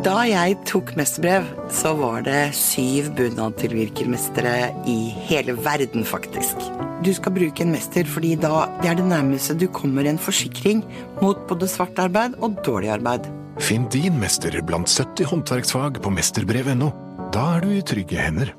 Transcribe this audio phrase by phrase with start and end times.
[0.00, 1.44] Da jeg tok mesterbrev,
[1.76, 4.94] så var det syv bunadtilvirkermestere i
[5.26, 6.62] hele verden, faktisk.
[7.04, 10.80] Du skal bruke en mester fordi da det er det nærmeste du kommer en forsikring
[11.20, 13.28] mot både svart arbeid og dårlig arbeid.
[13.60, 16.88] Finn din mester blant 70 håndverksfag på mesterbrev.no.
[17.36, 18.54] Da er du i trygge hender.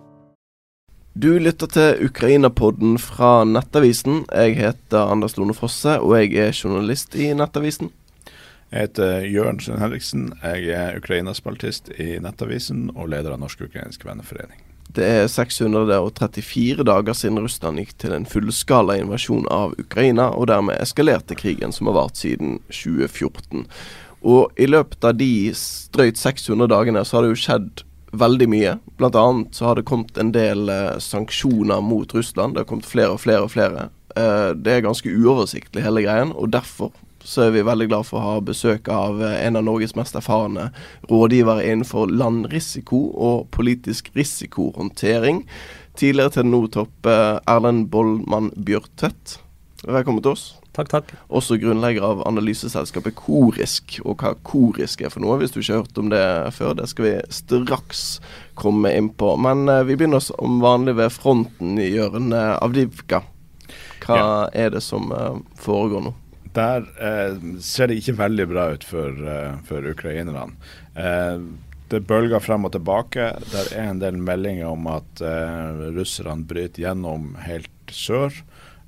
[1.17, 4.27] Du lytter til Ukraina-podden fra Nettavisen.
[4.29, 7.89] Jeg heter Anders Lone Fosse, og jeg er journalist i Nettavisen.
[8.71, 10.29] Jeg heter Jørn Sønn Henriksen.
[10.39, 14.61] Jeg er Ukraina-spaltist i Nettavisen og leder av Norsk-ukrainsk venneforening.
[14.95, 20.79] Det er 634 dager siden Russland gikk til en fullskala invasjon av Ukraina, og dermed
[20.79, 23.67] eskalerte krigen som har vart siden 2014.
[24.23, 25.51] Og i løpet av de
[25.91, 27.85] drøyt 600 dagene så har det jo skjedd
[28.23, 28.75] veldig mye.
[28.99, 32.55] Blant annet så har det kommet en del eh, sanksjoner mot Russland.
[32.55, 33.89] Det har kommet flere og flere og flere.
[34.15, 36.91] Eh, det er ganske uoversiktlig hele greien, og derfor
[37.23, 40.15] så er vi veldig glad for å ha besøk av eh, en av Norges mest
[40.17, 40.69] erfarne
[41.09, 45.43] rådgivere innenfor landrisiko og politisk risikohåndtering.
[45.99, 49.37] Tidligere til NO-topp eh, Erlend Bollmann Bjørtvedt.
[49.85, 50.43] Velkommen til oss.
[50.71, 51.09] Takk, takk.
[51.35, 53.97] Også grunnlegger av analyseselskapet Korisk.
[54.07, 56.21] Og hva Korisk er for noe, hvis du ikke har hørt om det
[56.55, 58.03] før, det skal vi straks
[58.55, 59.33] komme inn på.
[59.41, 63.23] Men eh, vi begynner som vanlig ved fronten i hjørnet Avdivka.
[64.01, 64.29] Hva Ja.
[64.65, 66.13] er det som eh, foregår nå?
[66.55, 70.57] Der eh, ser det ikke veldig bra ut for, uh, for ukrainerne.
[70.99, 71.43] Eh,
[71.91, 73.25] det bølger frem og tilbake.
[73.51, 78.31] Det er en del meldinger om at eh, russerne bryter gjennom helt sør.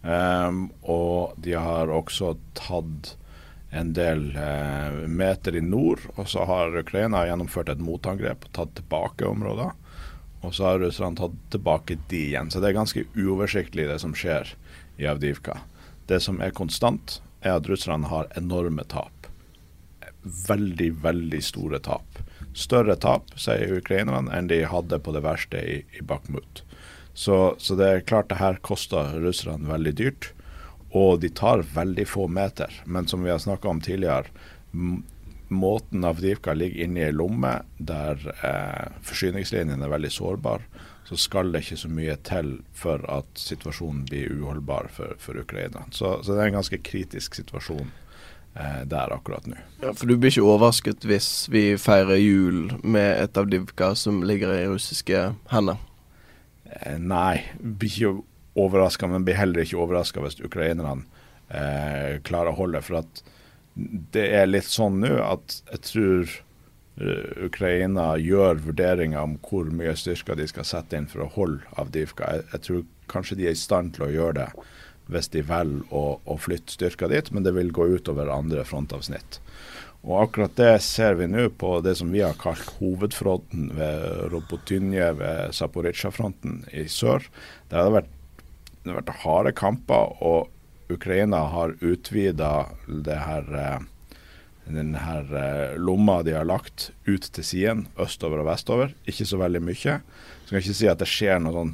[0.08, 3.14] Eh, og de har også tatt
[3.76, 6.06] en del eh, meter i nord.
[6.16, 9.76] Og så har Ukraina gjennomført et motangrep og tatt tilbake områder.
[10.44, 12.52] Og så har russerne tatt tilbake de igjen.
[12.52, 14.56] Så det er ganske uoversiktlig det som skjer
[15.02, 15.60] i Avdivka.
[16.08, 19.28] Det som er konstant, er at russerne har enorme tap.
[20.24, 22.22] Veldig, veldig store tap.
[22.54, 26.64] Større tap, sier ukrainerne, enn de hadde på det verste i, i Bakhmut.
[27.14, 30.32] Så, så det er klart det her koster russerne veldig dyrt.
[30.94, 32.74] Og de tar veldig få meter.
[32.86, 34.30] Men som vi har snakka om tidligere,
[35.54, 40.66] måten Avdivka ligger inne i ei lomme der eh, forsyningslinjen er veldig sårbar,
[41.14, 45.86] så skal det ikke så mye til for at situasjonen blir uholdbar for, for Ukraina.
[45.92, 47.92] Så, så det er en ganske kritisk situasjon
[48.58, 49.60] eh, der akkurat nå.
[49.84, 54.24] Ja, for du blir ikke overrasket hvis vi feirer jul med et av Divka som
[54.26, 55.82] ligger i russiske hender?
[56.74, 58.16] Eh, nei, blir ikke
[58.60, 61.06] overraska, men blir heller ikke overraska hvis ukrainerne
[61.50, 62.82] eh, klarer å holde.
[62.86, 63.24] For at
[64.14, 66.36] det er litt sånn nå at jeg tror
[66.94, 72.30] Ukraina gjør vurderinger om hvor mye styrker de skal sette inn for å holde Avdivka.
[72.30, 74.50] Jeg, jeg tror kanskje de er i stand til å gjøre det
[75.12, 79.42] hvis de velger å, å flytte styrker dit, men det vil gå utover andre frontavsnitt.
[80.04, 85.14] Og akkurat det ser vi nå på det som vi har kalt hovedfronten ved Robotynje
[85.20, 87.24] ved Zaporizjzja-fronten i sør.
[87.72, 88.12] Der har det vært,
[88.84, 92.52] det har vært harde kamper, og Ukraina har utvida
[92.88, 93.88] det her eh,
[94.66, 98.94] den her eh, lomma de har lagt ut til siden, østover og vestover.
[99.10, 99.98] Ikke så veldig mye.
[100.00, 101.74] Så kan jeg ikke si at det skjer noe sånn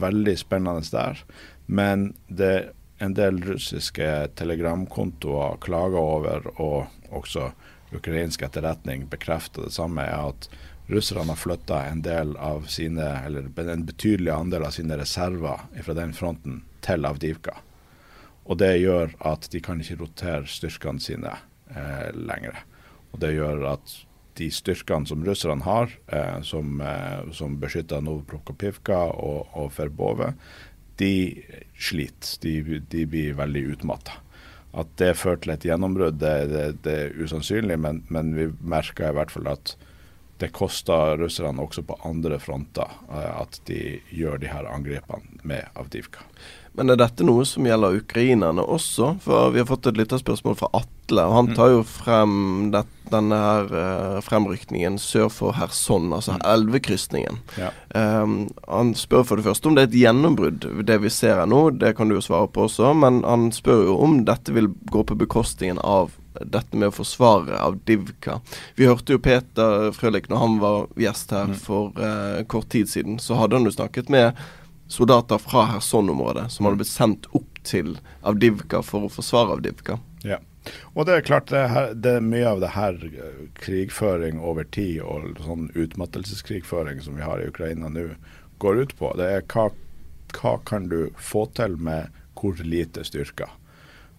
[0.00, 1.20] veldig spennende der.
[1.66, 4.06] Men det en del russiske
[4.38, 7.50] telegramkontoer klager over, og også
[7.94, 10.48] ukrainsk etterretning bekrefter det samme, er at
[10.90, 15.96] russerne har flytta en del av sine, eller en betydelig andel av sine reserver fra
[15.96, 17.58] den fronten til Avdivka.
[18.44, 21.38] Og det gjør at de kan ikke rotere styrkene sine
[21.76, 22.64] eh, lenger.
[23.12, 23.94] Og det gjør at
[24.38, 30.34] de styrkene som russerne har, eh, som, eh, som beskytter Novoprokopivka og, og Ferbove,
[30.98, 31.14] de
[31.78, 32.38] sliter.
[32.42, 34.20] De, de blir veldig utmatta.
[34.74, 39.12] At det fører til et gjennombrudd, det, det, det er usannsynlig, men, men vi merker
[39.12, 39.76] i hvert fall at
[40.42, 45.70] det koster russerne også på andre fronter eh, at de gjør de her angrepene med
[45.78, 46.26] Avdivka.
[46.74, 49.14] Men er dette noe som gjelder ukrainerne også?
[49.22, 52.32] For vi har fått et lytterspørsmål fra Atle, og han tar jo frem
[52.74, 57.38] det, denne her eh, fremrykningen sør for Kherson, altså elvekrysningen.
[57.60, 57.70] Ja.
[57.94, 61.50] Um, han spør for det første om det er et gjennombrudd, det vi ser her
[61.50, 61.62] nå.
[61.78, 65.06] Det kan du jo svare på også, men han spør jo om dette vil gå
[65.06, 68.40] på bekostningen av dette med å forsvare Avdivka.
[68.74, 73.20] Vi hørte jo Peter Frølich når han var gjest her for uh, kort tid siden.
[73.22, 74.34] Så hadde han jo snakket med
[74.88, 77.96] soldater fra Kherson-området som hadde blitt sendt opp til
[78.26, 79.98] Avdivka for å forsvare Avdivka.
[80.24, 80.40] Ja.
[80.94, 84.64] Og det er klart, det, her, det er mye av det her eh, krigføring over
[84.64, 88.06] tid og sånn utmattelseskrigføring som vi har i Ukraina nå,
[88.64, 89.12] går ut på.
[89.20, 89.68] Det er hva,
[90.38, 93.52] hva kan du få til med hvor lite styrker.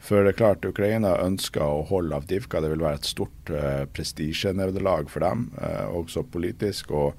[0.05, 2.61] For det er klart, Ukraina ønsker å holde Avdivka.
[2.61, 6.93] Det vil være et stort uh, prestisjenederlag for dem, uh, også politisk.
[6.93, 7.17] Og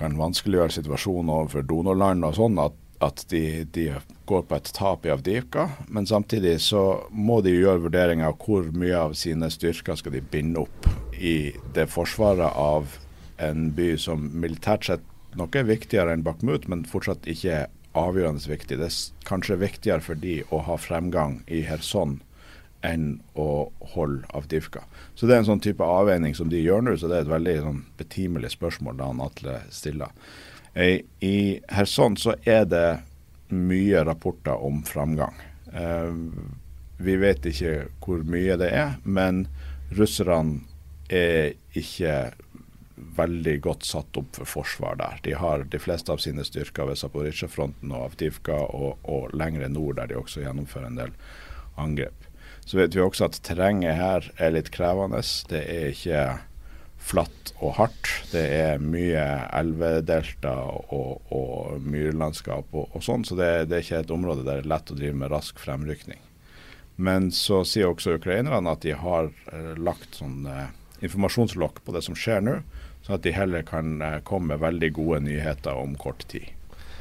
[0.00, 2.60] kan vanskeliggjøre situasjonen overfor donorland og sånn.
[2.62, 3.94] at at de, de,
[4.28, 8.68] går på et tap i Avdivka, men samtidig så må de gjøre vurderinger av hvor
[8.76, 12.98] mye av sine styrker skal de binde opp i det forsvaret av
[13.40, 15.06] en by som militært sett
[15.38, 18.78] nok er viktigere enn Bakhmut, men fortsatt ikke er avgjørende viktig.
[18.78, 22.18] Det er kanskje viktigere for de å ha fremgang i Kherson
[22.86, 24.84] enn å holde Avdivka.
[25.14, 27.34] Så det er en sånn type avveining som de gjør nå, så det er et
[27.34, 30.14] veldig sånn, betimelig spørsmål da han Atle stiller.
[30.74, 31.36] I, I
[31.68, 33.00] Kherson så er det
[33.50, 35.36] mye rapporter om framgang.
[35.74, 36.12] Eh,
[37.00, 37.74] vi vet ikke
[38.04, 39.46] hvor mye det er, men
[39.96, 40.62] russerne
[41.10, 42.30] er ikke
[43.16, 45.20] veldig godt satt opp for forsvar der.
[45.24, 49.96] De har de fleste av sine styrker ved Zaporizjzja-fronten og Avdivka, og, og lengre nord,
[49.98, 51.14] der de også gjennomfører en del
[51.80, 52.28] angrep.
[52.70, 55.18] Så vet vi også at terrenget her er litt krevende.
[55.50, 56.24] Det er ikke
[57.02, 58.10] flatt og hardt.
[58.30, 59.24] Det er mye
[59.58, 60.52] elvedelta
[60.94, 64.68] og, og myrlandskap og, og sånn, så det, det, er ikke et område der det
[64.68, 66.20] er lett å drive med rask fremrykning.
[66.94, 70.70] Men så sier også ukrainerne at de har eh, lagt sånn eh,
[71.02, 72.56] informasjonslokk på det som skjer nå,
[73.02, 76.46] sånn at de heller kan eh, komme med veldig gode nyheter om kort tid.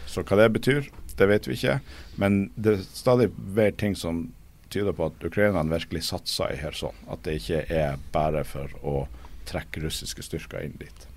[0.09, 1.77] Så hva det betyr, det vet vi ikke.
[2.17, 4.31] Men det er stadig mer ting som
[4.69, 6.95] tyder på at ukrainerne virkelig satser i Kherson.
[7.09, 8.95] At det ikke er bare for å
[9.49, 11.07] trekke russiske styrker inn dit.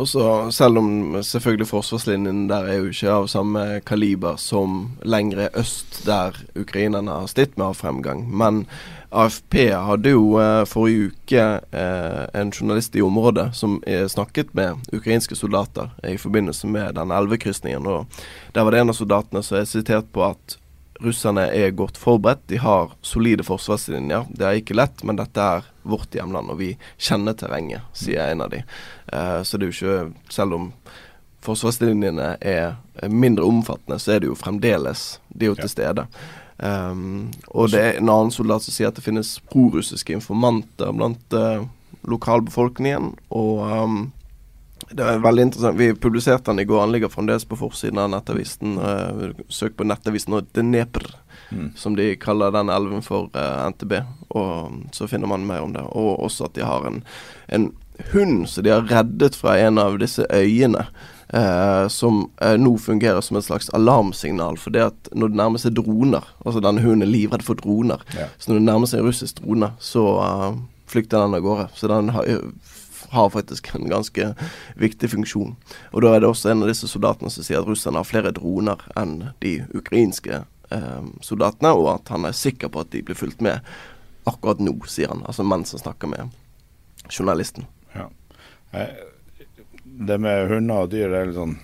[0.00, 6.06] Også, selv om selvfølgelig forsvarslinjen der er jo ikke av samme kaliber som lengre øst,
[6.06, 8.22] der ukrainerne har stitt med av fremgang.
[8.30, 8.62] Men
[9.10, 11.44] AFP hadde jo eh, forrige uke
[11.74, 17.10] eh, en journalist i området som eh, snakket med ukrainske soldater i forbindelse med den
[17.10, 17.86] elvekrysningen.
[17.86, 18.06] og
[18.54, 20.59] Der var det en av soldatene som er sitert på at
[21.04, 22.42] russerne er godt forberedt.
[22.50, 24.26] De har solide forsvarslinjer.
[24.30, 28.44] Det er ikke lett, men dette er vårt hjemland, og vi kjenner terrenget, sier en
[28.44, 28.62] av de.
[29.12, 30.68] Eh, så det er jo ikke Selv om
[31.44, 32.76] forsvarslinjene er
[33.08, 36.06] mindre omfattende, så er det jo fremdeles De er jo til stede.
[36.60, 41.36] Um, og det er en annen soldat som sier at det finnes prorussiske informanter blant
[41.36, 41.64] uh,
[42.04, 43.14] lokalbefolkningen.
[43.32, 44.02] Og um,
[44.88, 45.78] det er veldig interessant.
[45.78, 46.80] Vi publiserte den i går.
[46.80, 48.78] Han ligger fremdeles på forsiden av Nettavisen.
[48.78, 51.04] Uh, søk på Nettavisen og Dnepr,
[51.50, 51.68] mm.
[51.76, 54.00] som de kaller den elven for uh, NTB.
[54.40, 55.84] Og så finner man mer om det.
[55.84, 57.02] Og også at de har en,
[57.48, 57.70] en
[58.12, 60.86] hund som de har reddet fra en av disse øyene
[61.32, 64.58] eh, som eh, nå fungerer som et slags alarmsignal.
[64.58, 68.02] For det at når det nærmer seg droner Altså denne hunden er livredd for droner.
[68.16, 68.30] Ja.
[68.38, 70.50] Så når det nærmer seg en russisk drone, så uh,
[70.90, 71.68] flykter den av gårde.
[71.76, 72.30] Så den har,
[73.10, 74.34] har faktisk en ganske
[74.78, 75.56] viktig funksjon.
[75.90, 78.32] Og da er det også en av disse soldatene som sier at russerne har flere
[78.36, 83.18] droner enn de ukrainske eh, soldatene, og at han er sikker på at de blir
[83.18, 83.66] fulgt med
[84.30, 85.24] akkurat nå, sier han.
[85.26, 86.30] Altså mens han snakker med
[87.10, 87.66] journalisten.
[87.96, 88.06] Ja.
[89.82, 91.56] Det med hunder og dyr er litt sånn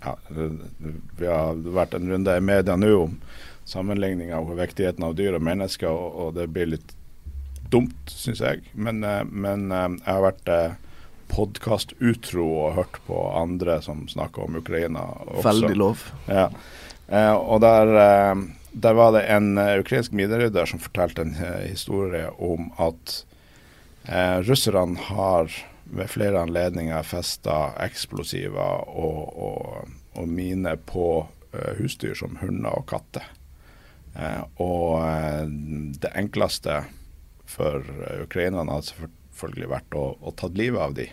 [0.00, 3.18] ja, Vi har vært en runde i media nå om
[3.68, 6.94] sammenligning av viktigheten av dyr og mennesker, og, og det blir litt
[7.70, 8.62] dumt, syns jeg.
[8.72, 10.76] Men, eh, men, eh, jeg har vært eh,
[11.28, 15.44] podkastutro og hørt på andre som snakker om Ukraina også.
[15.50, 16.04] Veldig lov.
[16.28, 16.48] Ja.
[17.36, 17.90] og der,
[18.72, 21.34] der, var det en ukrainsk middelrydder som fortalte en
[21.68, 23.24] historie om at
[24.48, 25.52] russerne har
[25.84, 31.26] ved flere anledninger festa eksplosiver og, og, og miner på
[31.76, 33.28] husdyr som hunder og katter.
[34.56, 35.04] Og
[36.00, 36.82] det enkleste
[37.48, 37.84] for
[38.22, 41.08] ukrainerne hadde selvfølgelig vært å, å ta livet av de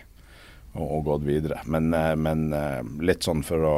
[0.76, 1.62] og, og gått videre.
[1.64, 1.88] Men,
[2.20, 2.50] men
[3.04, 3.76] litt sånn for å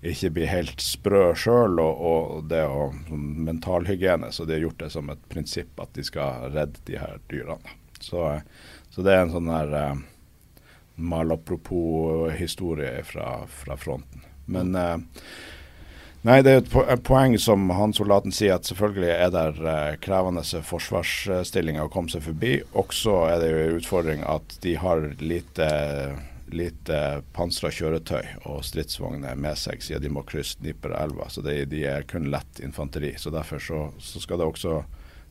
[0.00, 4.80] ikke bli helt sprø sjøl, og, og, det å sånn mentalhygiene, så de har gjort
[4.80, 7.76] det som et prinsipp at de skal redde de her dyrene.
[8.00, 8.24] Så,
[8.88, 10.00] så det er en sånn her
[11.00, 14.24] malapropos-historie fra, fra, fronten.
[14.50, 14.72] Men
[16.20, 20.42] Nei, det er et poeng som han soldaten sier, at selvfølgelig er det uh, krevende
[20.44, 22.58] forsvarsstillinger å komme seg forbi.
[22.76, 25.68] Også er det jo en utfordring at de har lite,
[26.52, 26.98] lite
[27.32, 31.30] pansra kjøretøy og stridsvogner med seg, siden de må krysse Dnipperelva.
[31.32, 33.14] Så de, de er kun lett infanteri.
[33.16, 34.82] Så derfor så, så skal det også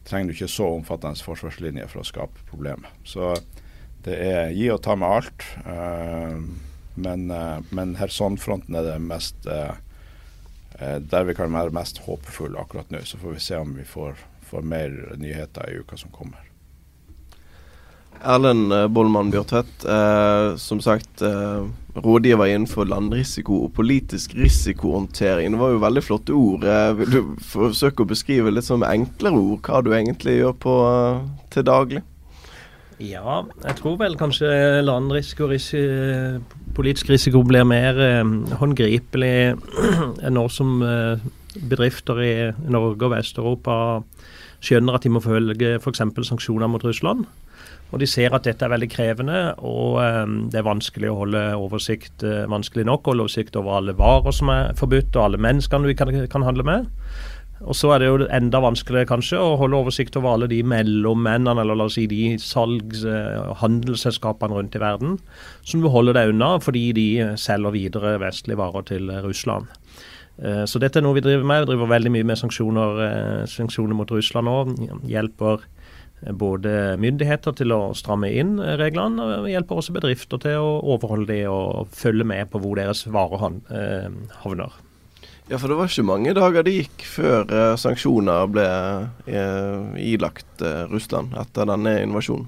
[0.10, 2.89] trenger du ikke så omfattende forsvarslinje for å skape problemer.
[3.05, 3.36] Så
[4.08, 5.46] det er gi og ta med alt.
[5.67, 6.41] Uh,
[6.98, 9.46] men, uh, men Kherson-fronten er det mest
[10.79, 13.03] der vi kan være mest håpefulle akkurat nå.
[13.03, 16.50] Så får vi se om vi får, får mer nyheter i uka som kommer.
[18.19, 25.53] Erlend eh, Bollmann Bjørtvedt, eh, som sagt eh, rådgiver innenfor landrisiko og politisk risikohåndtering.
[25.53, 26.67] Det var jo veldig flotte ord.
[26.67, 30.75] Eh, vil du forsøke å beskrive litt sånn enklere ord hva du egentlig gjør på
[30.89, 31.21] eh,
[31.55, 32.03] til daglig?
[32.99, 34.49] Ja, jeg tror vel kanskje
[34.83, 36.41] landrisiko og
[36.75, 39.55] politisk risiko blir mer eh, håndgripelig
[40.25, 41.21] enn nå som eh,
[41.55, 42.33] bedrifter i
[42.67, 43.75] Norge og Vest-Europa
[44.59, 46.03] skjønner at de må følge f.eks.
[46.27, 47.23] sanksjoner mot Russland.
[47.89, 51.41] Og de ser at dette er veldig krevende, og eh, det er vanskelig å holde
[51.57, 55.41] oversikt uh, vanskelig nok å holde oversikt over alle varer som er forbudt, og alle
[55.41, 56.91] menneskene vi kan, kan handle med.
[57.59, 61.59] Og så er det jo enda vanskeligere kanskje å holde oversikt over alle de mellommennene,
[61.59, 65.17] eller la oss si de salgs- og uh, handelsselskapene rundt i verden,
[65.67, 69.67] som du holder deg unna fordi de selger videre vestlige varer til Russland.
[70.39, 71.65] Uh, så dette er noe vi driver med.
[71.65, 73.03] Vi driver veldig mye med sanksjoner,
[73.51, 74.99] sanksjoner mot Russland nå.
[75.11, 75.67] Hjelper
[76.39, 81.41] både myndigheter til å stramme inn reglene, og hjelper også bedrifter til å overholde de
[81.51, 84.09] og følge med på hvor deres varer eh,
[84.43, 84.75] havner.
[85.49, 88.65] Ja, for det var ikke mange dager det gikk før eh, sanksjoner ble
[89.25, 92.45] eh, ilagt eh, Russland etter denne invasjonen.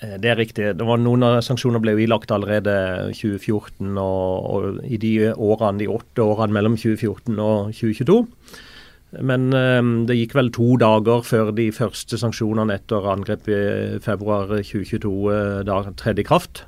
[0.00, 0.70] Eh, det er riktig.
[0.78, 2.72] Det var Noen av sanksjonene ble jo ilagt allerede
[3.18, 8.18] 2014, og, og i de årene, de åtte årene mellom 2014 og 2022.
[9.24, 14.50] Men um, det gikk vel to dager før de første sanksjonene etter angrepet i februar
[14.58, 16.66] 2022 uh, da tredde i kraft.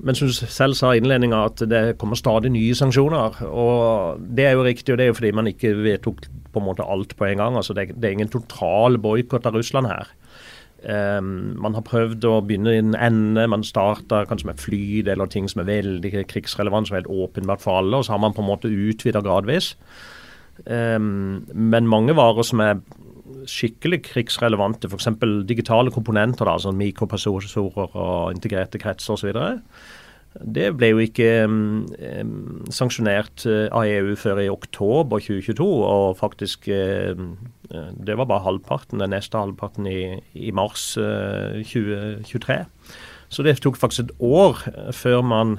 [0.00, 3.42] Men som du selv sa i innledninga, at det kommer stadig nye sanksjoner.
[3.48, 6.66] Og det er jo riktig, og det er jo fordi man ikke vedtok på en
[6.66, 7.56] måte alt på en gang.
[7.56, 10.08] altså Det, det er ingen total boikott av Russland her.
[10.80, 13.44] Um, man har prøvd å begynne i en ende.
[13.52, 17.64] Man starta kanskje med fly eller ting som er veldig krigsrelevant, som er helt åpenbart
[17.64, 18.00] for alle.
[18.00, 19.74] Og så har man på en måte utvida gradvis.
[20.64, 22.80] Um, men mange varer som er
[23.48, 25.08] skikkelig krigsrelevante, f.eks.
[25.48, 29.32] digitale komponenter, da, sånn mikroprosessorer og integrerte kretser osv.
[30.30, 36.68] Det ble jo ikke um, sanksjonert uh, av EU før i oktober 2022, og faktisk
[36.70, 37.32] um,
[37.98, 42.60] Det var bare halvparten, den neste halvparten i, i mars uh, 2023.
[43.30, 44.62] Så det tok faktisk et år
[44.94, 45.58] før man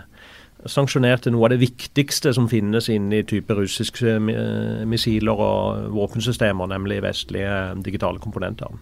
[0.69, 7.01] sanksjonerte noe av det viktigste som finnes inni type russiske eh, missiler og våpensystemer, nemlig
[7.05, 8.73] vestlige digitale komponenter.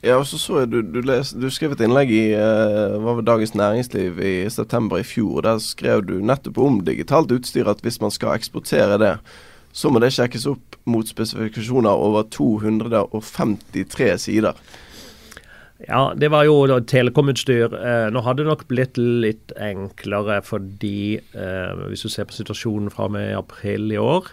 [0.00, 3.52] Ja, og så så jeg du, du, les, du skrev et innlegg i uh, Dagens
[3.52, 5.42] Næringsliv i september i fjor.
[5.44, 9.18] Der skrev du nettopp om digitalt utstyr at hvis man skal eksportere det,
[9.76, 14.56] så må det sjekkes opp mot spesifikasjoner over 253 sider.
[15.88, 17.72] Ja, det var jo telekomutstyr.
[17.72, 22.92] Eh, nå hadde det nok blitt litt enklere fordi eh, hvis du ser på situasjonen
[22.92, 24.28] fra med april i år,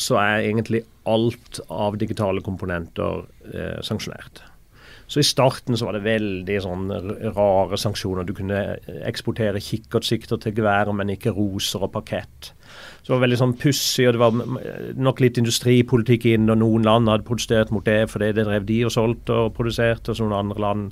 [0.00, 4.44] så er egentlig alt av digitale komponenter eh, sanksjonert.
[5.10, 6.90] Så i starten så var det veldig sånn
[7.34, 8.26] rare sanksjoner.
[8.28, 12.52] Du kunne eksportere kikkertsikter til gevær, men ikke roser og parkett.
[13.00, 16.86] Så det var veldig sånn pussig, og det var nok litt industripolitikk inn, og noen
[16.86, 20.36] land hadde protestert mot det fordi det drev de og solgte og produserte, så noen
[20.44, 20.86] andre land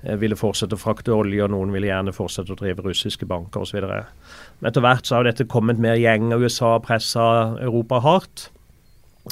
[0.00, 3.66] eh, ville fortsette å frakte olje, og noen ville gjerne fortsette å drive russiske banker
[3.66, 3.84] osv.
[3.84, 7.28] Men etter hvert så har dette kommet mer gjeng, og USA pressa
[7.60, 8.48] Europa hardt.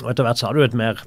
[0.02, 1.06] Og etter hvert så har du et mer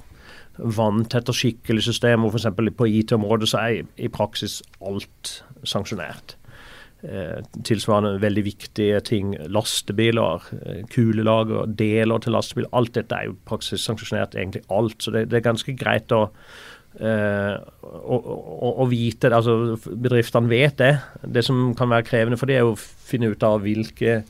[0.64, 2.74] vanntett og skikkelig system, hvor f.eks.
[2.76, 6.36] på IT-området så er i praksis alt sanksjonert.
[7.00, 9.32] Eh, tilsvarende veldig viktige ting.
[9.48, 12.66] Lastebiler, eh, kulelager, deler til lastebil.
[12.72, 15.02] Alt dette er jo praksis sanksjonert, egentlig alt.
[15.02, 16.26] Så det, det er ganske greit å,
[17.00, 19.32] eh, å, å, å vite.
[19.32, 20.92] Altså, bedriftene vet det.
[21.24, 24.20] Det som kan være krevende for det, er å finne ut av hvilke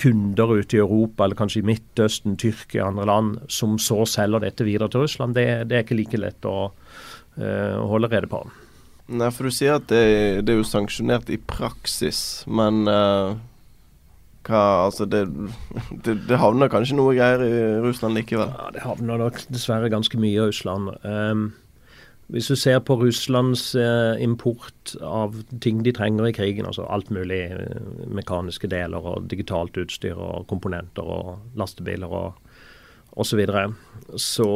[0.00, 4.44] kunder ute i Europa, eller kanskje i Midtøsten, Tyrkia og andre land, som så selger
[4.46, 6.70] dette videre til Russland, det, det er ikke like lett å
[7.34, 8.44] å holde rede på.
[9.14, 13.34] Nei, for du sier at det, det er jo sanksjonert i praksis, men uh,
[14.48, 15.26] hva Altså, det,
[16.04, 17.52] det, det, havner kanskje noe greier i
[17.84, 18.52] Russland likevel?
[18.52, 20.94] Ja, det havner nok dessverre ganske mye i Russland.
[21.04, 21.50] Um,
[22.32, 27.10] hvis du ser på Russlands eh, import av ting de trenger i krigen, altså alt
[27.12, 32.32] mulig eh, mekaniske deler og digitalt utstyr og komponenter og lastebiler og
[33.14, 33.66] osv., så, videre,
[34.18, 34.48] så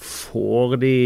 [0.00, 0.96] får de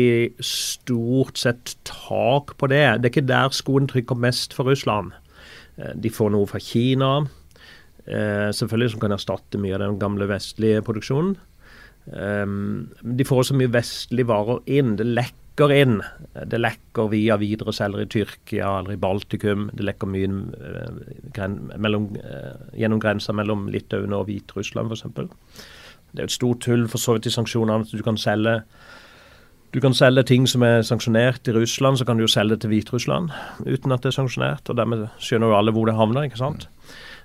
[0.42, 2.82] stort sett tak på det.
[2.98, 5.12] Det er ikke der skoen trykker mest for Russland.
[5.76, 7.16] Eh, de får noe fra Kina,
[8.04, 11.38] selvfølgelig som kan erstatte mye av den gamle vestlige produksjonen.
[12.12, 14.94] Um, de får så mye vestlige varer inn.
[15.00, 16.00] Det lekker inn.
[16.34, 19.68] Det lekker via videreselgere i Tyrkia eller i Baltikum.
[19.72, 20.98] Det lekker mye uh,
[21.36, 25.06] gren mellom, uh, gjennom grensa mellom Litauen og Hviterussland f.eks.
[26.14, 28.60] Det er et stort hull for så vidt i sanksjonene at du kan selge
[29.74, 32.70] du kan selge ting som er sanksjonert i Russland, så kan du jo selge til
[32.70, 33.32] Hviterussland
[33.66, 34.70] uten at det er sanksjonert.
[34.70, 36.28] og Dermed skjønner jo alle hvor det havner.
[36.28, 36.68] ikke sant?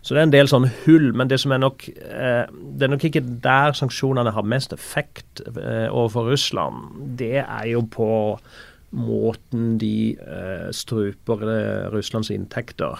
[0.01, 1.11] Så det er en del sånne hull.
[1.17, 5.43] Men det som er nok eh, det er nok ikke der sanksjonene har mest effekt
[5.51, 7.15] eh, overfor Russland.
[7.19, 8.09] Det er jo på
[8.95, 12.99] måten de eh, struper eh, Russlands inntekter.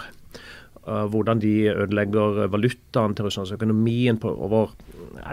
[0.90, 4.18] Uh, hvordan de ødelegger valutaen til Russlands økonomien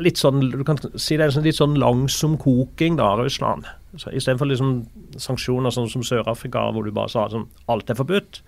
[0.03, 3.65] litt sånn, Du kan si det er en litt sånn langsom koking da, Russland.
[3.95, 4.75] Istedenfor liksom
[5.23, 8.43] sanksjoner sånn som Sør-Afrika, hvor du bare sa sånn alt er forbudt.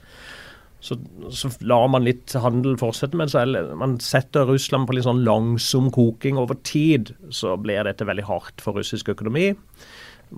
[0.80, 0.94] Så,
[1.34, 5.24] så lar man litt handel fortsette, men så er, man setter Russland på litt sånn
[5.26, 7.14] langsom koking over tid.
[7.34, 9.50] Så blir dette veldig hardt for russisk økonomi.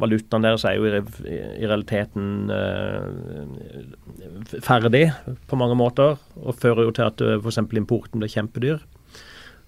[0.00, 1.02] Valutaen deres er jo i,
[1.58, 3.06] i realiteten eh,
[4.62, 5.10] ferdig
[5.50, 7.58] på mange måter, og fører jo til at uh, f.eks.
[7.80, 8.78] importen blir kjempedyr.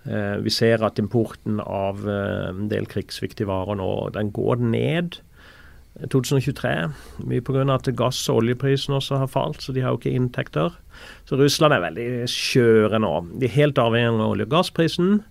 [0.02, 5.20] Eh, vi ser at importen av eh, en del krigsviktige varer nå den går ned.
[6.00, 6.92] 2023.
[7.28, 7.75] Mye pga.
[7.75, 10.70] at gass- og oljeprisen også har falt, så de har jo ikke inntekter.
[11.26, 13.38] Så Russland er veldig skjøre nå.
[13.38, 15.22] De er helt avhengig av olje- og gassprisen.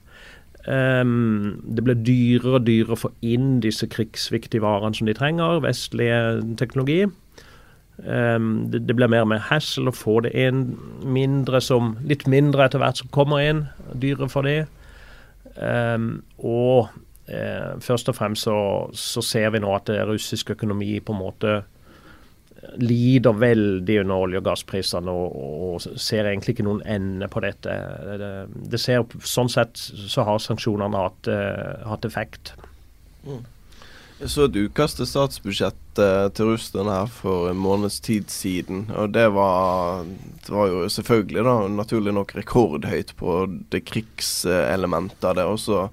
[0.67, 5.61] Um, det blir dyrere og dyrere å få inn disse krigsviktige varene som de trenger,
[5.63, 6.11] vestlig
[6.57, 7.07] teknologi.
[8.05, 10.77] Um, det, det, blir mer og mer hassle å få det inn.
[11.01, 13.65] Mindre som, litt mindre etter hvert som kommer inn.
[13.97, 14.67] Dyrere for det.
[15.57, 16.93] Um, og
[17.29, 18.55] uh, først og fremst så,
[18.93, 21.61] så, ser vi nå at russisk økonomi på en måte
[22.77, 27.73] lider veldig under olje- og gassprisene og, og, ser egentlig ikke noen ende på dette.
[28.21, 28.29] Det,
[28.73, 32.53] det ser, sånn sett så har sanksjonene hatt, uh, hatt effekt.
[33.25, 33.41] Mm.
[34.25, 38.83] Så et utkast til statsbudsjett uh, til Russland her for en måneds tid siden.
[38.93, 40.05] Og det var,
[40.45, 43.39] det var jo selvfølgelig da naturlig nok rekordhøyt på
[43.73, 45.47] det krigselementet av det.
[45.49, 45.87] Også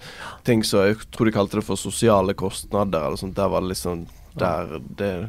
[0.45, 3.37] ting som jeg tror de kalte det for sosiale kostnader eller sånt.
[3.39, 4.07] Der var det liksom
[4.39, 5.29] der det,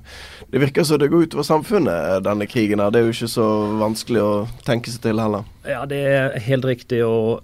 [0.51, 2.91] det virker som det går utover samfunnet, denne krigen her.
[2.93, 3.47] Det er jo ikke så
[3.79, 4.33] vanskelig å
[4.67, 5.47] tenke seg til heller.
[5.65, 7.01] Ja, det er helt riktig.
[7.05, 7.41] Og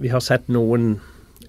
[0.00, 0.96] vi har sett noen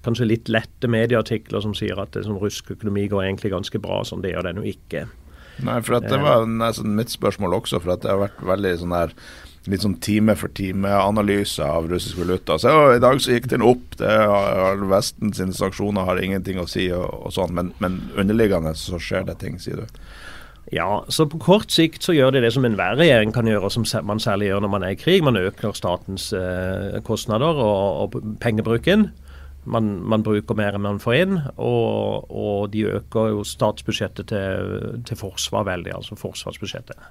[0.05, 4.03] kanskje litt lette medieartikler som sier at det, som russisk økonomi går egentlig ganske bra,
[4.07, 5.07] som det gjør den jo ikke.
[5.65, 9.13] Nei, for det var nesten mitt spørsmål også, for det har vært veldig sånn her
[9.71, 12.59] litt sånn time for time-analyse av russisk valuta.
[12.61, 13.97] Så I dag så gikk den opp.
[13.97, 18.75] det har Vesten sine sanksjoner har ingenting å si, og, og sånn, men, men, underliggende
[18.77, 19.99] så skjer det ting, sier du.
[20.73, 23.73] Ja, så på kort sikt så gjør de det som enhver regjering kan gjøre, og
[23.73, 25.21] som man særlig gjør når man er i krig.
[25.25, 29.11] Man øker statens eh, kostnader og, og pengebruken.
[29.65, 34.73] Man, man, bruker mer enn man får inn, og, og de øker jo statsbudsjettet til,
[35.07, 37.07] til, forsvar veldig, altså forsvarsbudsjettet.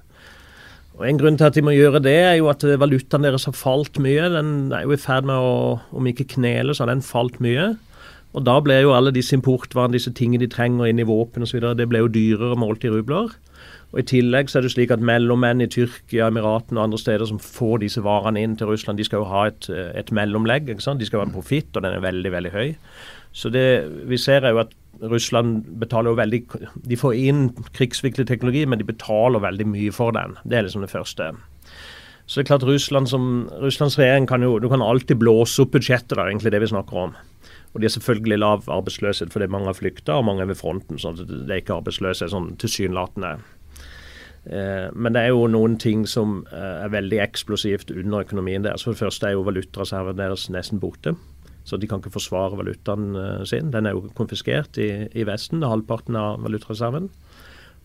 [0.95, 3.57] Og En grunn til at de må gjøre det, er jo at valutaen deres har
[3.59, 4.29] falt mye.
[4.31, 7.73] Den er jo i ferd med å, om ikke knele, så har den falt mye.
[8.35, 11.59] Og da ble jo alle disse importvarene, disse tingene de trenger inn i våpen osv.,
[11.75, 13.35] det ble jo dyrere målt i rubler.
[13.95, 17.29] Og I tillegg så er det slik at mellommenn i Tyrkia, Emiratene og andre steder
[17.29, 20.67] som får disse varene inn til Russland, de skal jo ha et, et mellomlegg.
[20.67, 20.99] ikke sant?
[20.99, 22.73] De skal ha en profitt, og den er veldig veldig høy.
[23.31, 23.63] Så det
[24.11, 26.41] vi ser er jo at Russland betaler jo veldig
[26.87, 30.35] De får inn krigsviktig teknologi, men de betaler veldig mye for den.
[30.43, 31.31] Det er liksom det første.
[32.25, 35.71] Så det er klart Russland som, Russlands regjering kan jo Du kan alltid blåse opp
[35.75, 37.15] budsjettet, er egentlig det vi snakker om.
[37.73, 40.99] Og de har selvfølgelig lav arbeidsløshet fordi mange har flykta, og mange er ved fronten.
[40.99, 43.37] så det er ikke arbeidsløshet sånn tilsynelatende.
[44.45, 48.85] Eh, men det er jo noen ting som eh, er veldig eksplosivt under økonomien deres.
[48.85, 51.15] For det første er jo valutareserven deres nesten borte.
[51.65, 53.71] Så de kan ikke forsvare valutaen eh, sin.
[53.73, 57.09] Den er jo konfiskert i, i Vesten, halvparten av valutareserven.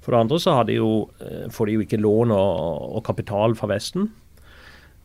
[0.05, 1.11] For det andre så de jo,
[1.53, 4.07] får de jo ikke lån og, og, kapital fra Vesten.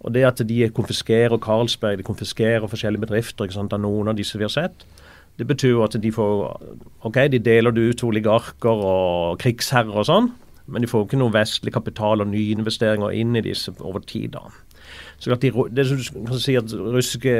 [0.07, 4.15] Og det at de konfiskerer Carlsberg, de konfiskerer forskjellige bedrifter ikke sant, av noen av
[4.15, 4.85] disse vi har sett,
[5.35, 6.45] det betyr jo at de får
[7.09, 10.29] OK, de deler det ut til oligarker og krigsherrer og sånn,
[10.65, 14.33] men de får ikke noe vestlig kapital og nyinvesteringer inn i disse over tid.
[14.37, 14.47] da.
[15.17, 15.85] Så at de, det
[16.27, 17.35] kan si at russiske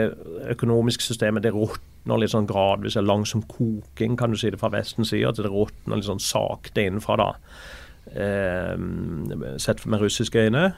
[0.53, 2.97] økonomiske systemet det råtner litt sånn gradvis.
[3.01, 5.27] Langsom koking, kan du si det fra Vestens side.
[5.27, 7.29] At det råtner litt sånn sakte innenfra, da.
[8.15, 10.69] Eh, sett med russiske øyne.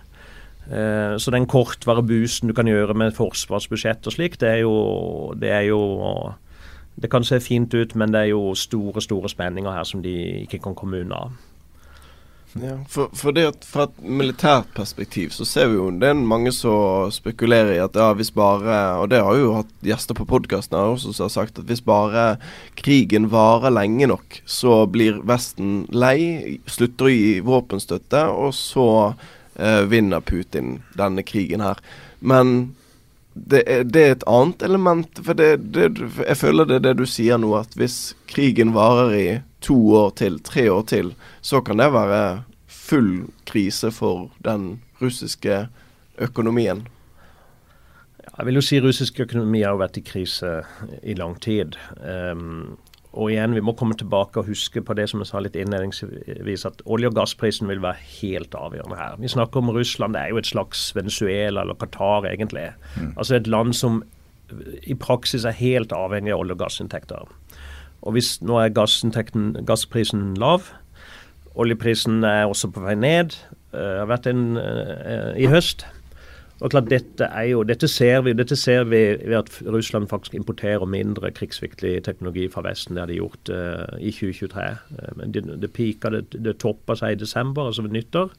[0.72, 5.34] Eh, så den kortvare boosten du kan gjøre med forsvarsbudsjett og slik, det er jo,
[5.40, 5.80] det er jo
[6.98, 10.16] det kan se fint ut, men det er jo store store spenninger her som de
[10.42, 11.28] ikke kan komme unna.
[12.64, 16.54] Ja, for, for at Fra et militært perspektiv så ser vi jo det er mange
[16.56, 20.78] som spekulerer i at ja, hvis bare Og det har jo hatt gjester på podkasten
[20.78, 22.26] også som har sagt at hvis bare
[22.80, 28.88] krigen varer lenge nok, så blir Vesten lei, slutter å gi våpenstøtte, og så
[29.56, 31.82] eh, vinner Putin denne krigen her.
[32.20, 32.76] Men
[33.34, 35.22] det er, det er, et annet element.
[35.24, 35.90] For det, det,
[36.24, 39.28] jeg føler det er det du sier nå, at hvis krigen varer i
[39.66, 42.22] to år til, tre år til, så kan det være
[42.88, 45.68] full krise for den russiske
[46.24, 46.88] økonomien.
[48.38, 50.60] Jeg vil jo si russisk økonomi har vært i krise
[51.04, 51.78] i lang tid.
[51.98, 52.78] Um,
[53.18, 56.66] og igjen, vi må komme tilbake og huske på det som jeg sa litt innledningsvis,
[56.70, 59.16] at olje- og gassprisen vil være helt avgjørende her.
[59.18, 62.68] Vi snakker om Russland, det er jo et slags Venezuela eller Qatar, egentlig.
[62.98, 63.16] Mm.
[63.16, 64.04] Altså et land som
[64.86, 67.26] i praksis er helt avhengig av olje- og gassinntekter.
[68.06, 70.70] Og hvis nå er gassprisen lav,
[71.58, 73.36] oljeprisen er også på vei ned,
[73.74, 75.88] uh, har vært en uh, i høst
[76.58, 80.86] og klart, dette, jo, dette, ser vi, dette ser vi ved at Russland faktisk importerer
[80.90, 82.96] mindre krigsviktig teknologi fra Vesten.
[82.96, 84.64] Det har de gjort uh, i 2023.
[84.90, 88.34] Uh, men det, det, pika, det, det toppa seg i desember, altså ved nyttår.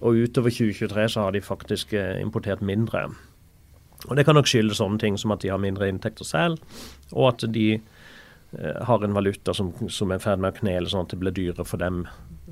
[0.00, 3.10] Og utover 2023 så har de faktisk importert mindre.
[4.08, 6.58] Og Det kan nok skyldes sånne ting som at de har mindre inntekter selv,
[7.12, 7.76] og at de
[8.52, 11.34] har en valuta som, som er i ferd med å knele, sånn at det blir
[11.36, 12.04] dyrere for dem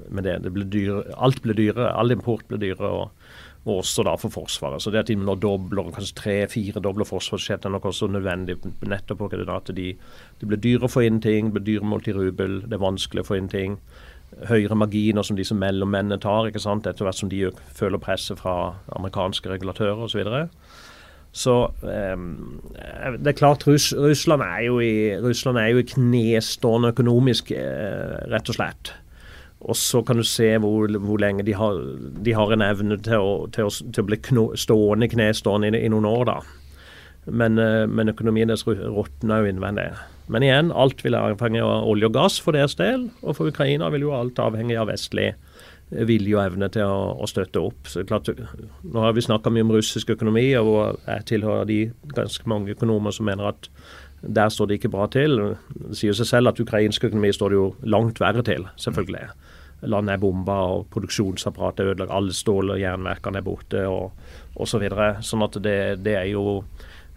[0.08, 0.38] med det.
[0.46, 2.90] det blir dyre, alt blir dyrere, all import blir dyrere.
[2.90, 4.80] og og også da for Forsvaret.
[4.80, 8.56] Så det at de nå dobler, kanskje tre-fire dobler forsvarsbudsjettet, er nok også nødvendig
[8.88, 9.90] nettopp på at de,
[10.40, 12.86] det blir dyrere å få inn ting, det blir dyrere målt i rubel, det er
[12.86, 13.76] vanskelig å få inn ting.
[14.48, 18.78] Høyere marginer som disse mellommennene tar, ikke sant, etter hvert som de føler presset fra
[18.96, 20.24] amerikanske regulatører osv.
[21.32, 21.54] Så,
[21.86, 22.58] um,
[23.22, 28.16] det er klart Russ, Russland, er jo i, Russland er jo i knestående økonomisk, uh,
[28.32, 28.92] rett og slett.
[29.60, 31.76] Og så kan du se hvor, hvor lenge de har,
[32.24, 35.84] de har, en evne til å, til å, til å bli kno, stående knestående i,
[35.84, 36.38] i noen år, da.
[37.28, 39.90] Men, eh, men økonomien deres råtner jo innvendig.
[40.32, 43.08] Men igjen, alt vil avhenge av olje og gass for deres del.
[43.20, 45.34] Og for Ukraina vil jo alt avhenge av vestlig
[45.90, 47.88] vilje og evne til å, å støtte opp.
[47.90, 48.30] Så klart,
[48.82, 51.80] Nå har vi snakka mye om russisk økonomi, og jeg tilhører de
[52.14, 53.70] ganske mange økonomer som mener at
[54.20, 55.38] der står det ikke bra til.
[55.72, 59.30] Det sier seg selv at ukrainsk økonomi står det jo langt verre til, selvfølgelig.
[59.88, 62.12] Landet er bomba, og produksjonsapparatet er ødelagt.
[62.12, 64.12] Alle stål- og jernverkene er borte, og
[64.54, 64.74] osv.
[64.74, 65.14] Så videre.
[65.24, 66.60] sånn at det, det, er jo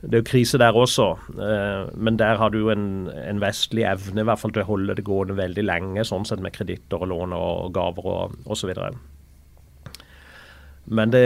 [0.04, 1.06] det er jo krise der også,
[1.40, 4.98] eh, men der har du en, en, vestlig evne i hvert fall til å holde
[4.98, 8.74] det gående veldig lenge, sånn sett med kreditter og lån og gaver og osv.
[10.84, 11.24] Men det,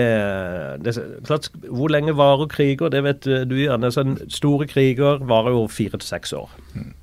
[0.86, 0.94] det,
[1.26, 2.94] klart, Hvor lenge varer kriger?
[2.94, 3.90] Det vet du gjerne.
[3.90, 6.54] Sånn, store kriger varer jo fire til seks år.
[6.76, 6.94] Mm.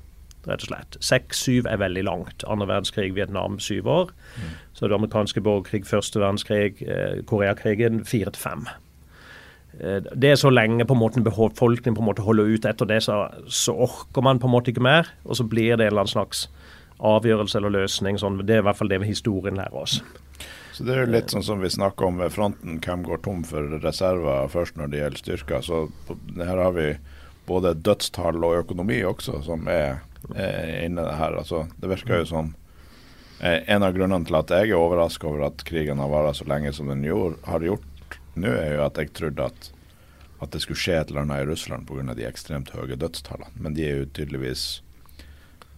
[0.45, 0.97] Rett og slett.
[1.03, 2.47] Seks-syv er veldig langt.
[2.47, 4.15] Andre verdenskrig, Vietnam syv år.
[4.37, 4.55] Mm.
[4.77, 8.67] Så det amerikanske borgerkrig, første verdenskrig, eh, Koreakrigen fire til fem.
[8.69, 8.84] Eh,
[9.79, 12.65] det er så lenge på en befolkningen på en måte holder ut.
[12.65, 15.09] Etter det så, så, orker man på en måte ikke mer.
[15.25, 16.47] Og så blir det en eller annen slags
[17.03, 18.19] avgjørelse eller løsning.
[18.21, 18.39] Sånn.
[18.47, 19.99] Det er i hvert fall det historien lærer oss.
[20.75, 23.45] Så Det er jo litt sånn som vi snakker om ved fronten, hvem går tom
[23.47, 25.63] for reserver først når det gjelder styrker.
[25.63, 25.85] Så
[26.35, 26.89] her har vi
[27.47, 30.01] både dødstall og økonomi også som er,
[30.35, 31.37] er inne her.
[31.39, 32.53] Altså, det virker jo som
[33.39, 36.47] eh, En av grunnene til at jeg er overraska over at krigen har vart så
[36.49, 37.94] lenge som den gjorde, har gjort
[38.35, 39.69] nå, er jo at jeg trodde at,
[40.43, 42.13] at det skulle skje et eller annet i Russland pga.
[42.13, 43.53] de ekstremt høye dødstallene.
[43.55, 44.65] Men de er jo tydeligvis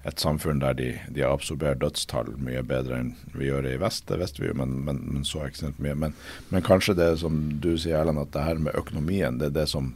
[0.07, 4.05] et samfunn der de, de absorberer dødstall mye bedre enn vi gjør i vest.
[4.07, 5.95] Det visste vi jo, men, men, men, så ekstremt mye.
[6.05, 6.15] Men,
[6.49, 9.69] men, kanskje det som du sier, Erlend, at det her med økonomien, det er det
[9.73, 9.95] som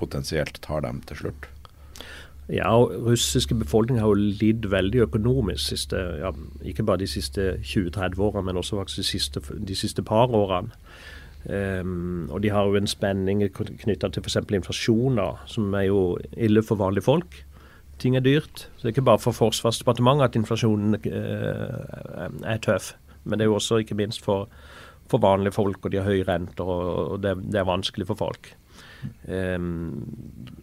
[0.00, 1.50] potensielt tar dem til slutt?
[2.50, 6.32] Ja, og russiske befolkning har jo lidd veldig økonomisk, siste, ja,
[6.66, 10.72] ikke bare de siste 20-30 årene, men også faktisk de siste, de siste par årene.
[11.40, 14.36] Um, og de har jo en spenning knytta til f.eks.
[14.60, 16.02] inflasjon, da, som er jo
[16.36, 17.38] ille for vanlige folk
[18.00, 18.66] ting er dyrt.
[18.76, 22.94] Så det er ikke bare for Forsvarsdepartementet at inflasjonen uh, er tøff.
[23.24, 24.48] Men det er jo også ikke minst for,
[25.10, 28.54] for vanlige folk, og de har høye renter, og, det, det, er vanskelig for folk.
[29.28, 30.06] Um,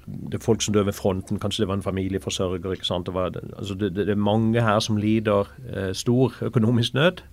[0.07, 2.71] det er folk som dør ved fronten, kanskje det var en familieforsørger.
[2.71, 3.05] ikke sant?
[3.05, 7.23] Det, var, altså det, det, er mange her som lider uh, stor økonomisk nød.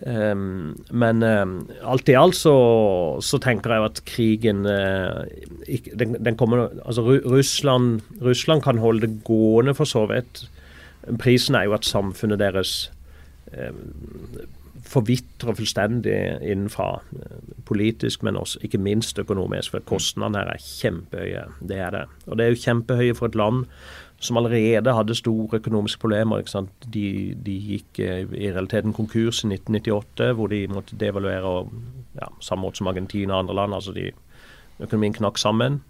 [0.00, 1.50] Um, men um,
[1.84, 2.54] alt i alt så,
[3.20, 4.62] så, tenker jeg at krigen
[5.68, 10.46] ikke, den, den, kommer Altså Russland, Russland, kan holde det gående for så vidt.
[11.20, 12.90] Prisen er jo at samfunnet deres
[13.52, 13.92] um,
[14.86, 17.00] forvitrer fullstendig innenfra.
[17.68, 19.74] Politisk, men også ikke minst økonomisk.
[19.74, 21.44] For kostnadene her er kjempehøye.
[21.68, 22.04] Det er det.
[22.26, 23.64] Og det er jo kjempehøye for et land
[24.20, 26.42] som allerede hadde store økonomiske problemer.
[26.92, 27.06] De,
[27.46, 31.54] de, gikk eh, i realiteten konkurs i 1998, hvor de måtte devaluere
[32.18, 33.74] ja, samme måte som Argentina og andre land.
[33.74, 34.10] altså de,
[34.80, 35.82] Økonomien knakk sammen.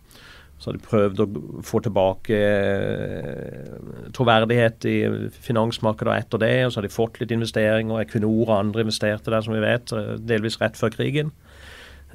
[0.61, 1.27] Så har de prøvd å
[1.64, 3.77] få tilbake eh,
[4.12, 4.96] troverdighet i
[5.40, 6.55] finansmarkedet etter det.
[6.66, 8.03] Og så har de fått litt investeringer.
[8.03, 11.33] Equinor og andre investerte der, som vi vet, eh, delvis rett før krigen.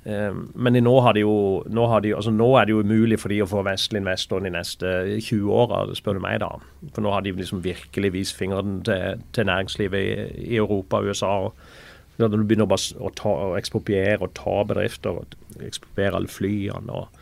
[0.06, 1.32] Men nå, jo,
[1.74, 4.52] nå, de, altså nå er det jo umulig for de å få vestlig investor de
[4.54, 6.44] neste 20 åra, spør du meg.
[6.44, 6.52] da.
[6.94, 11.10] For nå har de liksom virkelig vist fingeren til, til næringslivet i, i, Europa og
[11.10, 11.32] USA.
[11.48, 17.02] og Når du begynner å, ta, å ekspropriere og ta bedrifter, og ekspropriere alle flyene
[17.02, 17.15] og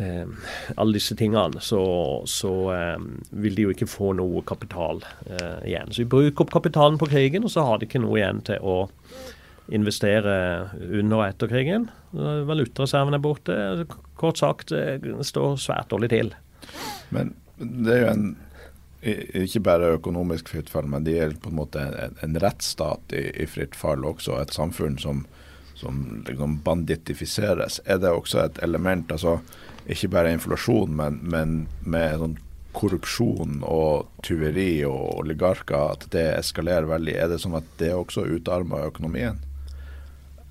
[0.00, 0.26] eh,
[0.76, 1.82] alle disse tingene, så,
[2.30, 3.04] så eh,
[3.44, 5.92] vil de jo ikke få noe kapital eh, igjen.
[5.92, 8.62] Så vi bruker opp kapitalen på krigen, og så har de ikke noe igjen til
[8.62, 8.78] å
[9.72, 10.32] investere
[10.76, 11.86] under og etter krigen.
[12.12, 13.54] Valutareserven er borte.
[14.20, 16.34] Kort sagt, det står svært dårlig til.
[17.14, 18.26] Men det er jo en
[19.04, 23.26] ikke bare økonomisk fritt fall, men det er på en måte en, en rettsstat i,
[23.42, 24.38] i, fritt fall også.
[24.40, 25.24] Et samfunn som,
[25.76, 27.80] som liksom bandittifiseres.
[27.84, 29.38] Er det også et element, altså
[29.90, 32.36] ikke bare inflasjon, men, men med sånn
[32.74, 37.16] korrupsjon og tyveri og oligarker, at det eskalerer veldig.
[37.16, 39.38] Er det sånn at det også utarmer økonomien?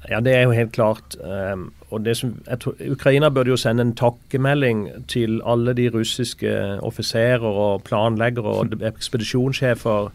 [0.10, 1.15] Ja, det er jo helt klart.
[1.24, 6.56] Um, og det som, tror, Ukraina burde jo sende en takkemelding til alle de russiske
[6.84, 10.12] offiserer og planleggere og ekspedisjonssjefer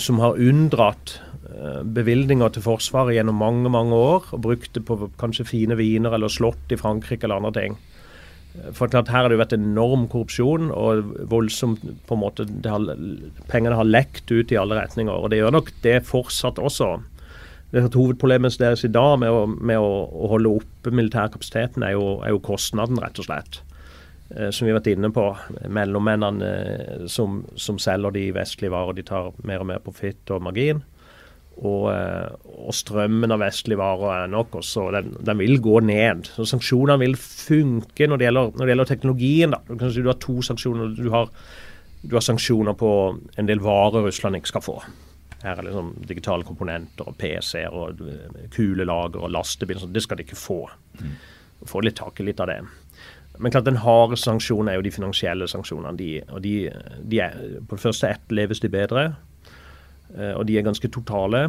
[0.00, 1.16] som har unndratt
[1.48, 6.16] uh, bevilgninger til Forsvaret gjennom mange mange år, og brukt det på kanskje fine viner
[6.16, 7.80] eller slott i Frankrike eller andre ting.
[8.72, 12.86] For klart, Her har det vært enorm korrupsjon og voldsomt på en måte, har,
[13.50, 15.10] Pengene har lekt ut i alle retninger.
[15.10, 16.92] og Det gjør nok det fortsatt også
[17.74, 21.96] det er Hovedproblemet deres i dag med å, med å, å holde oppe militærkapasiteten er
[21.96, 23.58] jo, er jo, kostnaden, rett og slett.
[24.30, 25.24] Eh, som vi har vært inne på.
[25.74, 30.44] Mellommennene eh, som, som, selger de vestlige varer, de tar mer og mer profitt og
[30.46, 30.84] margin.
[31.54, 36.26] Og, eh, og, strømmen av vestlige varer er nok også, den, den vil gå ned.
[36.34, 39.56] Så Sanksjonene vil funke når det gjelder, når det gjelder teknologien.
[39.68, 40.94] Du, kan si du har to sanksjoner.
[40.98, 41.30] Du har,
[42.02, 42.92] du har sanksjoner på
[43.38, 44.78] en del varer Russland ikke skal få.
[45.44, 49.86] Her er liksom digitale komponenter og PC-er og eh, kulelager og lastebiler.
[49.92, 50.62] Det skal de ikke få.
[50.98, 51.14] Mm.
[51.70, 52.62] Få litt tak i litt av det.
[53.38, 55.94] Men klart den harde sanksjonen er jo de finansielle sanksjonene.
[55.98, 56.56] De, og de,
[57.02, 59.04] de er, på det første etterleves de bedre,
[60.14, 61.48] og de er ganske totale.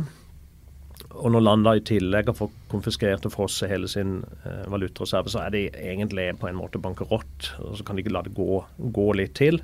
[1.15, 5.45] Og når landet i tillegg har fått konfiskert og frosset hele sin eh, valutareserve, så
[5.45, 7.51] er de egentlig på en måte bankerott.
[7.63, 8.59] Og så kan de ikke la det gå,
[8.95, 9.61] gå litt til.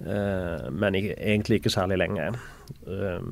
[0.00, 2.28] Eh, men egentlig ikke særlig lenge.
[2.86, 3.24] Eh,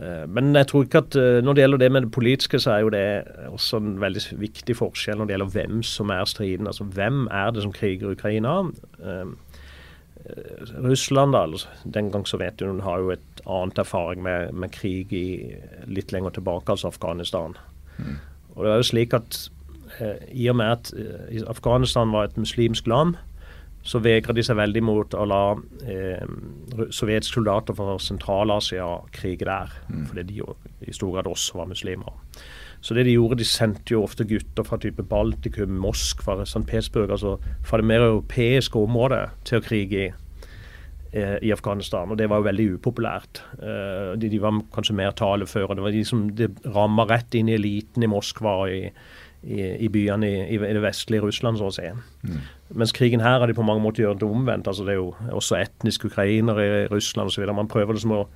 [0.00, 2.84] eh, men jeg tror ikke at når det gjelder det med det politiske, så er
[2.84, 3.06] jo det
[3.50, 6.70] også en veldig viktig forskjell når det gjelder hvem som er striden.
[6.70, 8.60] Altså hvem er det som kriger Ukraina?
[10.82, 15.54] Russland, da, altså, den gang Sovjetunionen har jo et annet erfaring med, med, krig i,
[15.86, 17.54] litt lenger tilbake, altså Afghanistan.
[17.98, 18.16] Mm.
[18.56, 19.38] Og det er jo slik at
[20.00, 23.14] eh, I og med at eh, Afghanistan var et muslimsk land,
[23.86, 25.42] så vegrer de seg veldig mot å la
[25.86, 26.26] eh,
[26.90, 29.70] sovjetiske soldater fra Sentral-Asia krige der.
[29.86, 30.06] Mm.
[30.10, 32.18] Fordi de jo i stor grad også var muslimer.
[32.86, 36.62] Så det de gjorde, de sendte jo ofte gutter fra type Baltikum, Moskva, St.
[36.68, 37.34] Petersburg, altså
[37.66, 40.12] fra det mer europeiske området til å krige i,
[41.10, 42.12] eh, i Afghanistan.
[42.14, 43.42] Og det var jo veldig upopulært.
[43.58, 45.74] Eh, de, de, var kanskje mer taleføre.
[45.74, 48.92] Det var de som det ramma rett inn i eliten i Moskva og i,
[49.42, 51.90] i, i byene i, i, det vestlige Russland, så å si.
[52.22, 52.38] Mm.
[52.78, 54.70] Mens krigen her har de på mange måter gjort det omvendt.
[54.70, 57.50] altså Det er jo også etniske ukrainere i Russland osv.
[57.50, 58.28] Man prøver liksom å,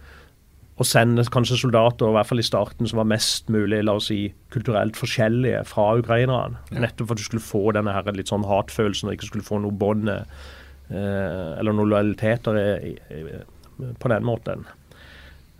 [0.80, 4.08] å, sende kanskje soldater, i hvert fall i starten, som var mest mulig la oss
[4.10, 4.22] si,
[4.54, 6.60] kulturelt forskjellige fra ukrainerne.
[6.72, 6.82] Ja.
[6.86, 9.60] Nettopp for at du skulle få denne her litt sånn hatfølelsen og ikke skulle få
[9.62, 10.26] noe bånd eh,
[10.90, 12.60] eller noen lojaliteter
[14.00, 14.66] på den måten.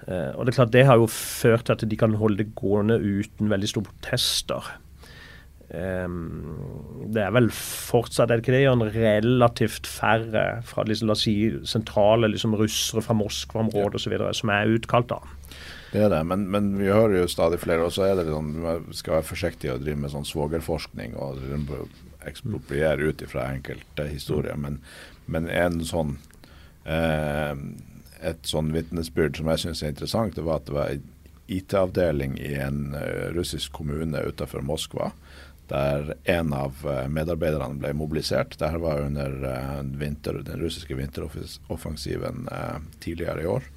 [0.08, 2.54] Eh, og Det er klart det har jo ført til at de kan holde det
[2.58, 4.72] gående uten veldig store protester.
[5.70, 11.14] Um, det er vel fortsatt er det ikke det, en relativt færre fra liksom, la
[11.14, 11.34] oss si,
[11.68, 14.10] sentrale liksom, russere fra Moskva-området ja.
[14.10, 14.40] osv.
[14.40, 15.12] som er utkalt.
[15.12, 15.20] da.
[15.92, 17.86] Det er det, men, men, vi hører jo stadig flere.
[17.86, 21.38] Og så er det sånn, vi skal være forsiktige og drive med sånn svogerforskning og
[22.26, 24.58] ekspropriere ut ifra enkelte historier.
[24.58, 24.78] Men,
[25.30, 26.16] men en sånn
[26.84, 27.54] eh,
[28.20, 31.08] et sånn vitnesbyrd som jeg syns er interessant, det var at det var en
[31.50, 35.10] IT-avdeling i en uh, russisk kommune utenfor Moskva
[35.70, 38.56] der en av eh, medarbeiderne ble mobilisert.
[38.58, 43.68] Dette var under eh, vinter, den russiske vinteroffensiven eh, tidligere i år.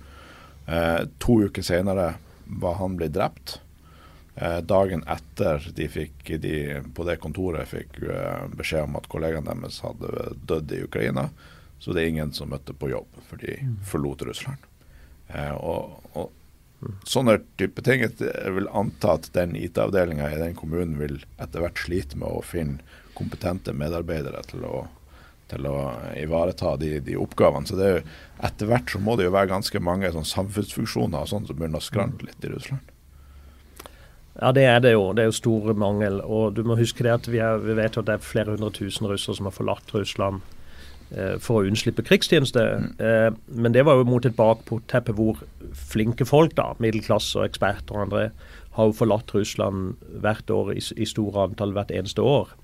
[1.19, 2.13] to uker senere
[2.45, 3.59] var han blitt drept.
[4.63, 7.99] dagen etter de fikk de på det kontoret fikk
[8.55, 11.25] beskjed om at kollegaene deres hadde dødd i Ukraina,
[11.79, 13.75] så det er ingen som møtte på jobb, for de mm.
[13.83, 14.63] forlot Russland.
[15.59, 16.31] og, og
[17.07, 18.03] sånne type ting.
[18.03, 22.43] Jeg vil anta at den IT-avdelinga i den kommunen vil etter hvert slite med å
[22.45, 22.83] finne
[23.17, 24.85] kompetente medarbeidere til å,
[25.51, 25.75] til å
[26.17, 27.69] ivareta de, de, oppgavene.
[27.69, 28.01] Så jo,
[28.43, 31.81] etter hvert så må det jo være ganske mange sånn samfunnsfunksjoner og sånt som begynner
[31.81, 32.89] å skrante litt i Russland.
[34.39, 35.11] Ja, det er det jo.
[35.13, 36.17] Det er jo stor mangel.
[36.25, 38.71] Og du må huske det at vi, er, vi vet at det er flere hundre
[38.73, 40.41] tusen russere som har forlatt Russland
[41.43, 42.63] for å unnslippe krigstjeneste.
[42.81, 42.91] Mm.
[42.97, 45.41] Eh, men det var jo mot et bakteppe hvor
[45.73, 48.27] flinke folk, da, middelklasse og eksperter og andre,
[48.73, 52.55] har jo forlatt Russland hvert år i, i store antall hvert eneste år.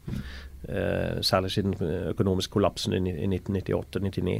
[0.67, 1.75] Eh, særlig siden
[2.13, 4.39] økonomisk kollapsen i, i 1998-99.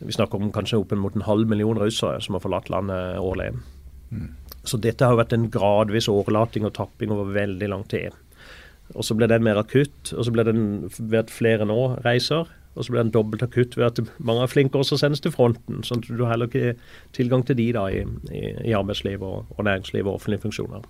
[0.00, 3.52] Vi snakker om kanskje opp mot en halv million russere som har forlatt landet årlig.
[4.10, 4.30] Mm.
[4.64, 8.16] Så dette har vært en gradvis årelating og tapping over veldig lang tid.
[8.96, 10.64] Og så ble den mer akutt, og så ble den
[10.98, 12.48] ved at flere nå reiser.
[12.74, 15.82] Og så blir den dobbelt akutt ved at mange er flinke også sendes til fronten.
[15.82, 16.76] sånn at du heller ikke
[17.16, 20.86] tilgang til de da i, i, i arbeidsliv og, og næringsliv og offentlige funksjoner.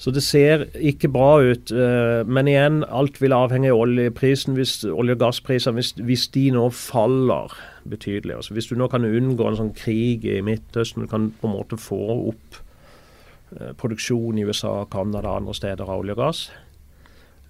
[0.00, 1.72] Så det ser ikke bra ut.
[1.76, 4.56] Eh, men igjen, alt vil avhenge av oljeprisen.
[4.56, 7.52] Hvis olje- og gassprisene hvis, hvis, de nå faller
[7.84, 8.38] betydelig.
[8.38, 11.56] Altså hvis du nå kan unngå en sånn krig i Midtøsten, du kan på en
[11.58, 12.00] måte få
[12.32, 12.60] opp
[13.58, 16.42] eh, produksjon i USA, Canada og andre steder av olje og gass,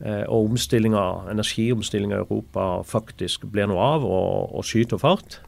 [0.05, 5.41] eh, og energiomstillinga i Europa faktisk blir noe av og, og skyter fart,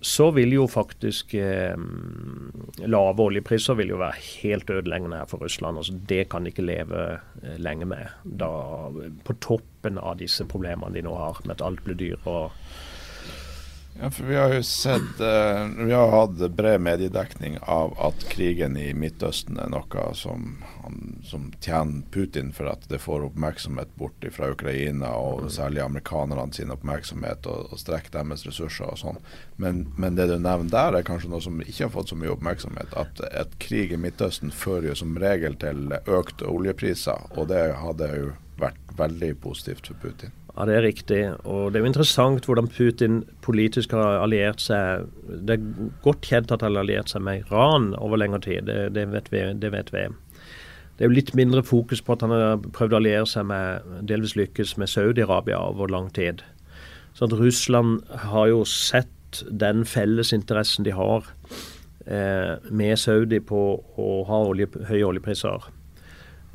[0.00, 1.76] så vil jo faktisk eh,
[2.88, 5.76] lave oljepriser vil jo være helt ødeleggende her for Russland.
[5.76, 7.02] Altså, det kan de ikke leve
[7.42, 8.08] eh, lenge med.
[8.24, 8.48] Da,
[9.24, 12.48] på toppen av disse problemene de nå har, med at alt blir dyrere.
[14.02, 18.76] Ja, for Vi har jo sett uh, Vi har hatt bred mediedekning av at krigen
[18.76, 20.54] i Midtøsten er noe som,
[21.26, 25.50] som tjener Putin for at det får oppmerksomhet bort fra Ukraina, og mm.
[25.52, 29.20] særlig amerikanerne sin oppmerksomhet, og, og strekker deres ressurser og sånn.
[29.60, 32.32] Men, men, det du nevner der, er kanskje noe som ikke har fått så mye
[32.32, 32.96] oppmerksomhet.
[32.96, 38.14] At et krig i Midtøsten fører jo som regel til økte oljepriser, og det hadde
[38.16, 40.39] jo vært veldig positivt for Putin.
[40.56, 41.20] Ja, Det er riktig.
[41.44, 45.06] Og det er jo interessant hvordan Putin politisk har alliert seg
[45.46, 48.66] Det er godt kjent at han har alliert seg med Iran over lengre tid.
[48.66, 50.06] Det, det, vet vi, det, vet vi,
[51.00, 53.86] det er jo litt mindre fokus på at han har prøvd å alliere seg med,
[54.04, 56.42] delvis lykkes med Saudi-Arabia over lang tid.
[57.14, 61.26] Så at Russland har jo sett den fellesinteressen de har
[62.06, 65.70] eh, med Saudi på å ha olje, høye oljepriser.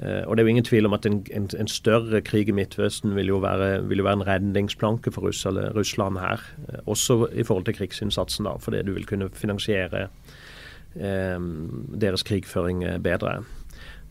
[0.03, 2.51] Uh, og Det er jo ingen tvil om at en, en, en større krig i
[2.51, 6.41] Midtøsten vil jo være, vil jo være en redningsplanke for Russland, her.
[6.67, 10.08] Uh, også i forhold til krigsinnsatsen, da, fordi du vil kunne finansiere
[10.95, 11.39] eh,
[12.01, 13.43] deres krigføring bedre.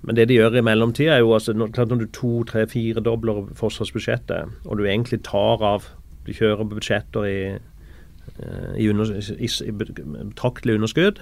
[0.02, 3.46] Men det de gjør i mellomtida, er jo altså når du to, tre, fire dobler
[3.54, 5.92] forsvarsbudsjettet, og du egentlig tar av
[6.26, 7.58] Du kjører budsjetter i,
[8.78, 11.20] i, under, i, i betraktelig underskudd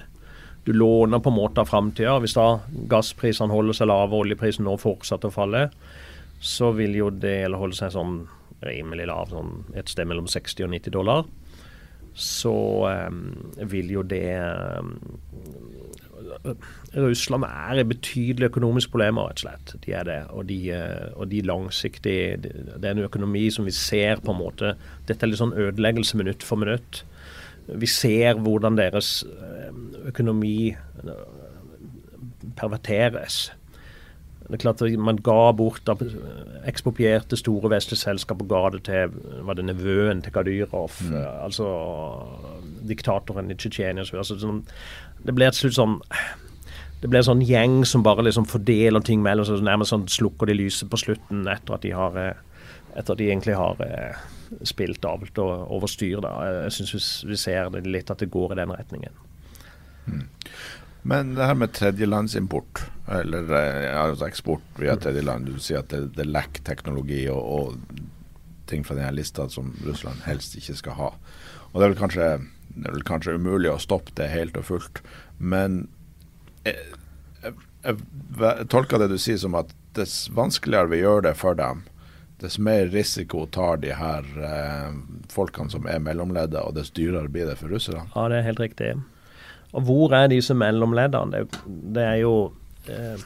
[0.63, 2.15] du låner på en måte av framtida.
[2.23, 2.47] Hvis da
[2.91, 5.63] gassprisene holder seg lave og oljeprisen nå fortsetter å falle,
[6.43, 8.21] så vil jo det holde seg sånn
[8.63, 11.25] rimelig lav, sånn et sted mellom 60 og 90 dollar.
[12.13, 12.53] Så
[12.85, 13.23] um,
[13.71, 14.93] vil jo det um,
[16.93, 19.73] Russland er i betydelige økonomiske problemer, rett og slett.
[19.85, 20.19] De er det.
[20.31, 24.39] Og de, eh, og de langsiktige Det er en økonomi som vi ser på en
[24.39, 24.75] måte
[25.07, 27.03] Dette er litt sånn ødeleggelse minutt for minutt.
[27.67, 29.73] Vi ser hvordan deres eh,
[30.09, 31.11] økonomi eh,
[32.59, 33.51] perverteres.
[34.43, 35.87] Det er klart at Man ga bort,
[36.67, 39.13] eksproprierte store vestlige selskaper ga det til
[39.47, 41.15] var det nevøen til Kadyrov, mm.
[41.15, 41.67] Eh, altså
[42.87, 44.03] diktatoren i Tsjetsjenia.
[44.03, 44.65] Altså, sånn,
[45.23, 45.99] det ble et slutt sånn
[47.03, 49.59] det blir en sånn gjeng som bare liksom fordeler ting mellom seg.
[49.59, 52.15] Nærmest sånn slukker de lyset på slutten etter at de har
[52.99, 53.79] etter de egentlig har
[54.61, 56.21] spilt avlt og over styr.
[56.21, 59.21] Jeg syns vi ser litt at det går i den retningen.
[60.05, 60.25] Mm.
[61.03, 66.13] Men det her med tredjelandsimport, eller eh, altså eksport via tredjeland, du sier at det,
[66.15, 68.03] det lekker teknologi og, og,
[68.71, 71.09] ting fra denne lista som Russland helst ikke skal ha.
[71.73, 72.27] Og det er vel kanskje,
[72.71, 75.01] det er vel kanskje umulig å stoppe det helt og fullt.
[75.37, 75.81] Men
[76.63, 76.77] jeg,
[77.43, 81.83] jeg, jeg tolker det du sier som at dess vanskeligere vi gjør det for dem,
[82.43, 84.91] dess mer risiko tar de her eh,
[85.31, 88.05] folkene som er mellomledde og dess dyrere blir det for russerne.
[88.15, 88.93] Ja, det er helt riktig.
[89.73, 91.43] Og hvor er disse mellomleddene?
[91.43, 91.61] Det,
[91.95, 92.35] det er jo
[92.91, 93.19] eh,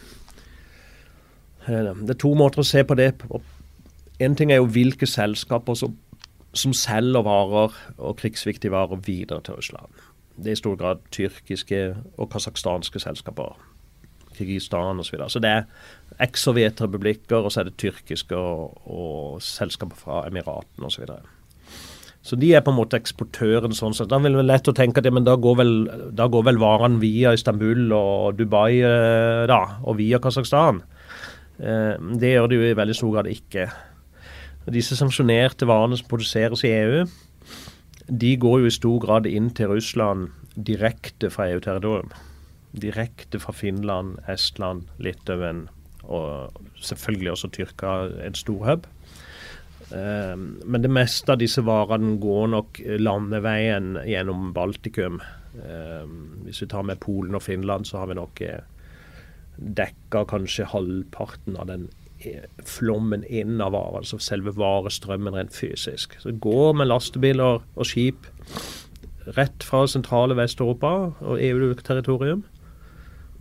[1.67, 3.41] eh, Det er to måter å se på det på.
[4.23, 5.97] En ting er jo hvilke selskaper som,
[6.53, 10.05] som selger varer og krigsviktige varer videre til Russland.
[10.37, 11.81] Det er i stor grad tyrkiske
[12.17, 13.57] og kasakhstanske selskaper.
[14.37, 15.09] Kirgistan osv.
[15.09, 15.29] Så, videre.
[15.33, 20.95] så det er eks-sovjetrepublikker, og så er det tyrkiske og, og selskaper fra Emiratene osv.
[20.95, 21.81] Så, videre.
[22.27, 23.75] så de er på en måte eksportøren.
[23.75, 24.09] sånn sett.
[24.11, 25.75] Da vil det være lett å tenke at ja, men da går vel,
[26.15, 30.81] da vel varene via Istanbul og Dubai eh, da, og via Kasakhstan.
[31.59, 33.69] Eh, det gjør det jo i veldig stor grad ikke.
[34.73, 37.05] Disse sanksjonerte varene som produseres i EU,
[38.07, 42.11] de går jo i stor grad inn til Russland direkte fra EU-territorium.
[42.81, 45.67] Direkte fra Finland, Estland, Litauen
[46.07, 47.95] og selvfølgelig også Tyrkia,
[48.27, 48.87] en stor hub.
[49.87, 55.21] Um, men det meste av disse varene går nok landeveien gjennom Baltikum.
[55.57, 58.65] Um, hvis vi tar med Polen og Finland, så har vi nok eh,
[59.57, 61.87] dekka kanskje halvparten av den
[62.19, 66.19] eh, flommen inn av varer, altså selve varestrømmen rent fysisk.
[66.19, 68.27] Så det går med lastebiler og skip
[69.35, 72.45] rett fra sentrale Vest-Europa og EU-territorium.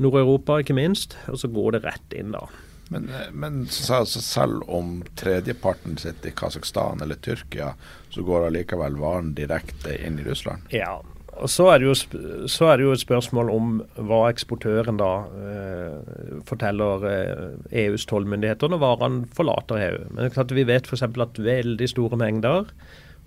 [0.02, 1.16] Nord-Europa, ikke minst.
[1.32, 2.46] Og så går det rett inn, da.
[2.90, 7.74] Men, eh, men altså, selv om tredjeparten sitter i Kasakhstan eller Tyrkia,
[8.10, 10.68] så går allikevel varen direkte inn i Russland?
[10.74, 10.98] Ja.
[11.36, 13.72] Og så er, jo, så er, det jo, et spørsmål om
[14.08, 19.98] hva eksportøren da eh, forteller eh, EUs tollmyndigheter når varene forlater EU.
[20.16, 21.04] Men vi vet f.eks.
[21.04, 22.70] at veldig store mengder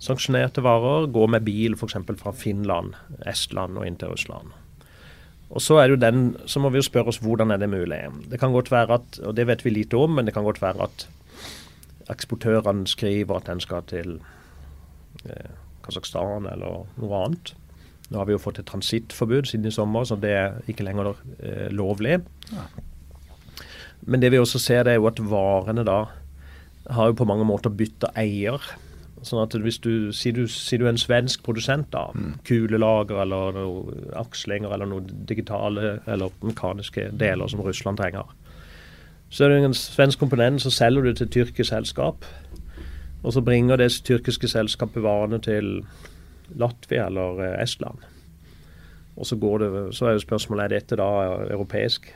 [0.00, 1.98] sanksjonerte varer går med bil f.eks.
[2.18, 2.96] fra Finland,
[3.28, 4.56] Estland og inn til Russland.
[5.50, 7.70] Og så, er det jo den, så må vi jo spørre oss hvordan er det
[7.70, 7.98] mulig.
[8.30, 10.62] Det kan godt være at, og det vet vi lite om, men det kan godt
[10.62, 11.08] være at
[12.10, 14.20] eksportørene skriver at den skal til
[15.26, 15.50] eh,
[15.82, 17.54] Kasakhstan eller noe annet.
[18.10, 21.12] Nå har vi jo fått et transittforbud siden i sommer, så det er ikke lenger
[21.38, 22.20] eh, lovlig.
[22.50, 22.66] Ja.
[24.06, 26.04] Men det vi også ser, det er jo at varene da
[26.90, 28.62] har jo på mange måter bytta eier.
[29.26, 32.30] Sånn at hvis du sier du, sier du er en svensk produsent av mm.
[32.48, 38.30] kulelager eller noen akslinger eller noen digitale eller mekaniske deler som Russland trenger,
[39.30, 42.24] så er det en svensk komponent, så selger du til et tyrkisk selskap.
[43.20, 45.82] Og så bringer det tyrkiske selskapet varene til
[46.58, 48.00] Latvia eller eh, Estland.
[49.16, 51.10] Og så, går det, så er jo spørsmålet er dette da
[51.52, 52.08] europeisk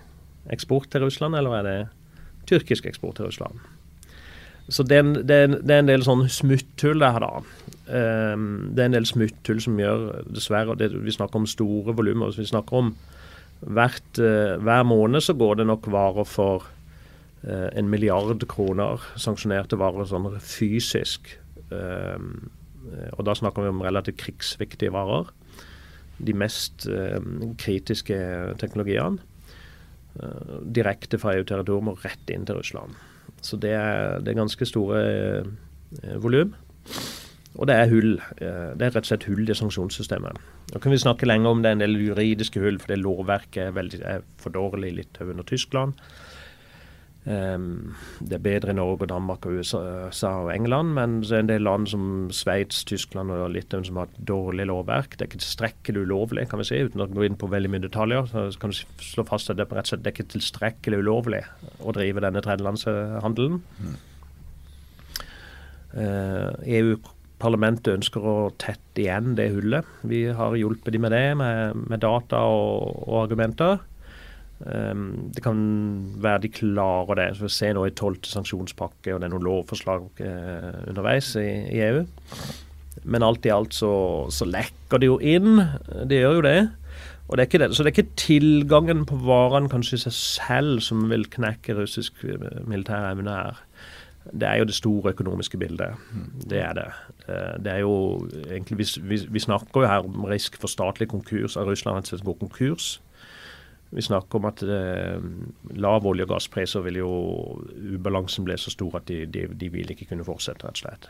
[0.50, 1.78] eksport til Russland, eller er det
[2.48, 3.60] tyrkisk eksport til Russland?
[4.72, 7.42] Så det er, en, det, er en, det er, en, del sånn smutthull der, da.
[7.84, 12.32] Um, det er en del smutthull som gjør, dessverre det, Vi snakker om store volumer.
[12.32, 12.94] Vi snakker om
[13.60, 16.64] hvert, uh, Hver måned så går det nok varer for
[17.44, 21.36] uh, en milliard kroner, sanksjonerte varer sånn fysisk.
[21.68, 22.48] Um,
[23.18, 25.28] og da snakker vi om relativt krigsviktige varer.
[26.24, 27.20] De mest uh,
[27.60, 28.16] kritiske
[28.60, 29.20] teknologiene.
[30.70, 32.94] Direkte fra EU-territorium og rett inn til Russland.
[33.44, 36.54] Så det er, det er ganske store eh, volum.
[37.54, 38.14] Og det er hull.
[38.40, 40.40] Eh, det er rett og slett hull i sanksjonssystemet.
[40.72, 43.68] Nå kan vi snakke lenger om det er en del juridiske hull, for det lovverket
[43.68, 46.00] er, veldig, er for dårlig litt under Tyskland.
[47.24, 51.44] Um, det er bedre i Norge, Danmark, og USA og England, men så er det
[51.44, 52.02] en del land som
[52.36, 55.16] Sveits, Tyskland og Litauen som har et dårlig lovverk.
[55.16, 57.84] Det er ikke tilstrekkelig ulovlig, kan vi si, uten å gå inn på veldig mye
[57.86, 58.28] detaljer.
[58.28, 61.40] Så kan du slå fast at det, rett og slett, det er ikke tilstrekkelig ulovlig
[61.80, 63.62] å drive denne tredjelandshandelen.
[63.80, 63.96] Mm.
[66.76, 69.88] EU-parlamentet ønsker å tette igjen det hullet.
[70.04, 73.80] Vi har hjulpet dem med det, med, med data og, og argumenter.
[74.62, 75.58] Um, det kan
[76.22, 77.28] være de klarer det.
[77.36, 81.48] Så Vi ser nå i tolvte sanksjonspakke, og det er noen lovforslag uh, underveis i,
[81.74, 82.04] i, EU.
[83.04, 83.92] Men alt i alt så,
[84.32, 85.58] så, lekker det jo inn.
[86.08, 86.58] Det gjør jo det.
[87.28, 87.74] Og det er ikke det.
[87.74, 92.24] Så det er ikke tilgangen på varene kanskje i seg selv som vil knekke russisk
[92.28, 93.62] eh, militær evne her.
[94.32, 95.96] Det er jo det store økonomiske bildet.
[96.48, 96.86] Det er det.
[97.28, 97.94] Eh, det er jo
[98.44, 102.38] egentlig, vi, vi, vi snakker jo her om risk for statlig konkurs, at Russland går
[102.40, 103.00] konkurs.
[103.90, 105.20] Vi snakker om at eh,
[105.78, 107.12] lav olje- og gasspriser vil jo
[107.94, 111.08] Ubalansen ble så stor at de, de, de, vil ikke kunne fortsette, rett og slett.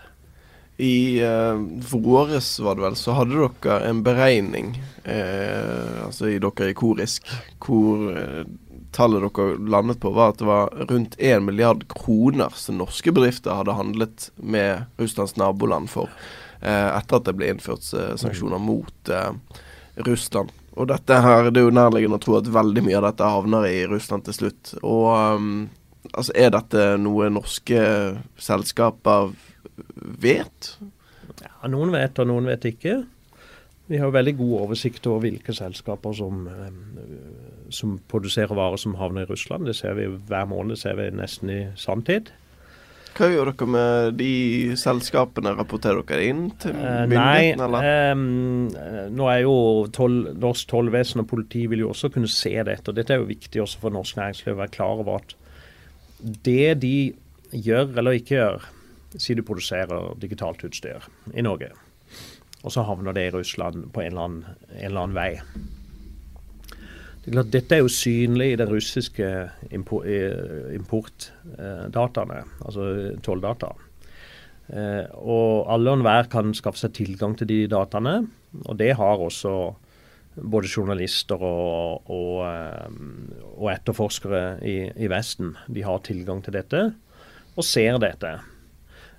[0.76, 1.54] I eh,
[1.94, 7.30] våres var det vel, så hadde dere en beregning, eh, altså i dere i Korisk,
[7.62, 8.42] hvor eh,
[8.94, 13.54] tallet dere landet på var at det var rundt 1 milliard kroner som norske bedrifter
[13.54, 16.10] hadde handlet med Russlands naboland for,
[16.60, 19.14] eh, etter at det ble innført eh, sanksjoner mot
[20.04, 20.50] Russland.
[20.74, 23.66] Og dette her, det er jo nærliggende å tro at veldig mye av dette havner
[23.68, 24.72] i Russland til slutt.
[24.82, 25.06] Og
[25.38, 25.50] um,
[26.10, 27.80] altså, er dette noe norske
[28.42, 29.34] selskaper
[30.24, 30.72] vet?
[31.42, 33.02] Ja, Noen vet, og noen vet ikke.
[33.86, 36.80] Vi har veldig god oversikt over hvilke selskaper som, um,
[37.70, 39.68] som produserer varer som havner i Russland.
[39.70, 42.34] Det ser vi hver måned, ser vi nesten i sanntid.
[43.14, 44.30] Hva gjør dere med de
[44.78, 45.52] selskapene?
[45.54, 47.68] Rapporterer dere inn til uh, myndighetene?
[47.70, 49.56] Nei, um, nå er jo
[49.94, 52.88] tol, norsk tollvesen og politi vil jo også kunne se dette.
[52.90, 55.36] og Dette er jo viktig også for norsk næringsliv å være klar over at
[56.46, 56.96] det de
[57.54, 58.70] gjør eller ikke gjør
[59.14, 61.04] Si du produserer digitalt utstyr
[61.38, 61.68] i Norge,
[62.66, 65.28] og så havner det i Russland på en eller annen, en eller annen vei.
[67.24, 73.72] Det er klart, Dette er jo synlig i den russiske importdataene, altså tolldata.
[74.68, 78.26] Eh, og alle og enhver kan skaffe seg tilgang til de dataene.
[78.64, 79.74] Og det har også
[80.34, 82.88] både journalister og, og, eh,
[83.56, 85.56] og etterforskere i, i, Vesten.
[85.64, 86.92] De har tilgang til dette
[87.54, 88.40] og ser dette.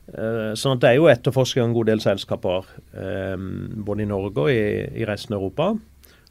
[0.06, 2.68] Sånn at Det er jo etterforskere i en god del selskaper
[3.88, 5.74] både i Norge og i, i, resten av Europa.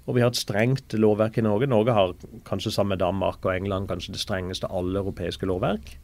[0.04, 1.68] Og vi har et strengt lovverk i Norge.
[1.70, 5.94] Norge har kanskje sammen med Danmark og England kanskje det strengeste alle europeiske lovverk.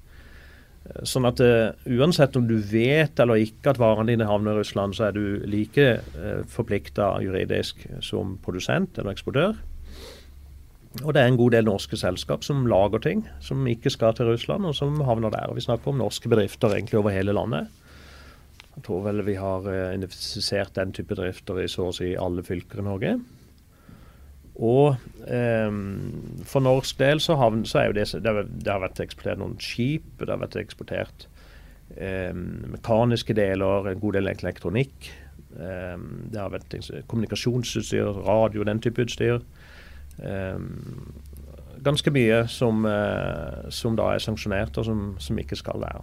[1.04, 4.96] Sånn at uh, uansett om du vet eller ikke at varene dine havner i Russland,
[4.96, 5.84] så er du like
[6.16, 9.58] uh, forplikta juridisk som produsent eller eksportør.
[11.04, 14.32] Og det er en god del norske selskap som lager ting som ikke skal til
[14.32, 15.52] Russland, og som havner der.
[15.52, 17.68] Og Vi snakker om norske bedrifter egentlig over hele landet.
[18.72, 22.80] Jeg tror vel vi har identifisert den type bedrifter i så å si alle fylker
[22.80, 23.12] i Norge.
[24.60, 25.72] Og eh,
[26.44, 29.40] for norsk del så, har, så er jo det, det har, det har, vært eksportert
[29.40, 31.26] noen skip, det har vært eksportert
[31.96, 35.10] eh, mekaniske deler, en god del elektronikk.
[35.56, 35.96] Eh,
[36.30, 36.76] det har vært
[37.08, 39.40] kommunikasjonsutstyr, radio, den type utstyr.
[41.80, 46.02] ganske mye som, eh, som, da er sanksjonert, og som, som ikke skal være.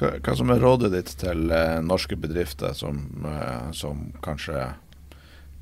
[0.00, 4.70] Hva, hva, som er rådet ditt til eh, norske bedrifter som, eh, som kanskje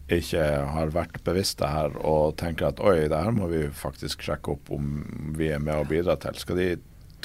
[0.08, 4.54] ikke har vært bevisste her og tenker at oi, det her må vi faktisk sjekke
[4.56, 5.02] opp om
[5.36, 6.38] vi er med og bidra til.
[6.40, 6.68] Skal de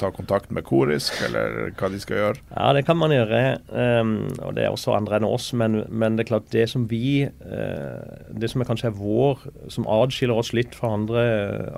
[0.00, 2.42] ta kontakt med Korisk, eller hva de skal gjøre?
[2.50, 3.42] Ja, det kan man gjøre.
[3.70, 5.52] Um, og det er også andre enn oss.
[5.56, 8.02] Men, men det er klart, det som vi uh,
[8.34, 11.24] Det som er kanskje er vår, som adskiller oss litt fra andre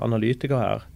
[0.05, 0.87] analytikere her,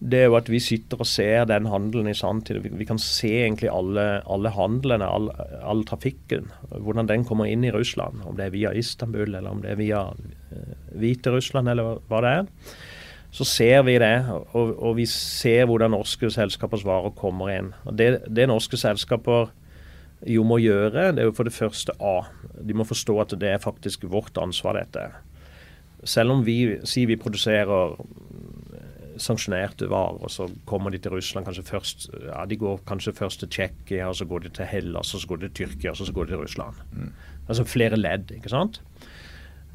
[0.00, 2.58] det er jo at vi sitter og ser den handelen i sanntid.
[2.64, 5.30] Vi, vi kan se egentlig alle, alle handlene, all,
[5.62, 6.50] all, trafikken.
[6.68, 8.24] Hvordan den kommer inn i Russland.
[8.26, 12.34] Om det er via Istanbul, eller om det er via uh, Hviterussland, eller hva det
[12.40, 12.50] er.
[13.34, 14.14] Så ser vi det,
[14.54, 17.72] og, og vi ser hvordan norske selskapers varer kommer inn.
[17.82, 19.48] Og det, det norske selskaper
[20.30, 22.28] jo må gjøre, det er jo for det første A.
[22.62, 25.08] De må forstå at det er faktisk vårt ansvar, dette.
[26.04, 27.96] Selv om vi sier vi produserer
[29.20, 33.42] sanksjonerte varer, og så kommer de til Russland kanskje først ja, De går kanskje først
[33.42, 36.12] til Tsjekkia, så går de til Hellas, og så går de til Tyrkia, og så
[36.12, 36.80] går de til Russland.
[36.92, 37.12] Mm.
[37.48, 38.80] Altså flere ledd, ikke sant.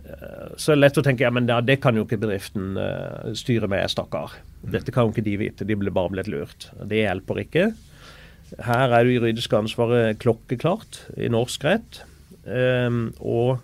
[0.04, 2.78] Eh, så det er lett å tenke ja, men det, det kan jo ikke bedriften
[2.80, 4.36] uh, styre med, stakkar.
[4.64, 4.74] Mm.
[4.78, 6.70] Dette kan jo ikke de vite, de ble bare blitt lurt.
[6.80, 7.70] Det hjelper ikke.
[8.66, 12.04] Her er det juridiske ansvaret klokkeklart i norsk rett.
[12.50, 13.60] Um, og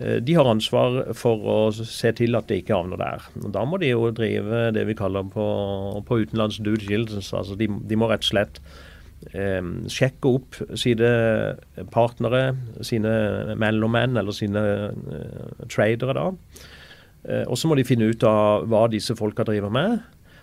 [0.00, 3.24] de har ansvar for å se til at det ikke havner der.
[3.42, 5.46] Og da må de jo drive det vi kaller på,
[6.08, 7.28] på utenlands due diligence.
[7.36, 8.60] Altså de, de, må rett og slett
[9.34, 9.60] eh,
[9.92, 11.10] sjekke opp sine
[11.92, 12.54] partnere,
[12.86, 13.12] sine
[13.60, 16.16] mellommenn eller sine eh, tradere.
[16.16, 16.28] da.
[17.28, 20.00] Eh, og så må de finne ut av hva disse folka driver med.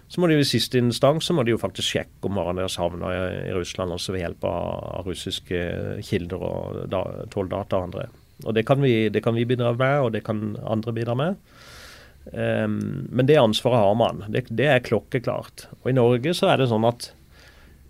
[0.07, 2.77] Så må de i siste instans så må de jo faktisk sjekke om varene deres
[2.79, 4.69] havner i Russland, også ved hjelp av,
[5.01, 5.59] av russiske
[6.07, 7.01] kilder og da,
[7.33, 8.05] tolldata og andre.
[8.45, 11.37] Og det kan, vi, det kan, vi, bidra med, og det kan andre bidra med.
[12.27, 14.25] Um, men det ansvaret har man.
[14.33, 15.69] Det, det, er klokkeklart.
[15.81, 17.09] Og i Norge så er det sånn at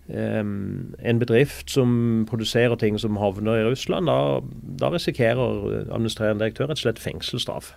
[0.06, 4.38] um, en bedrift som produserer ting som havner i Russland, da,
[4.80, 7.74] da risikerer administrerende direktør rett og slett fengselsstraff.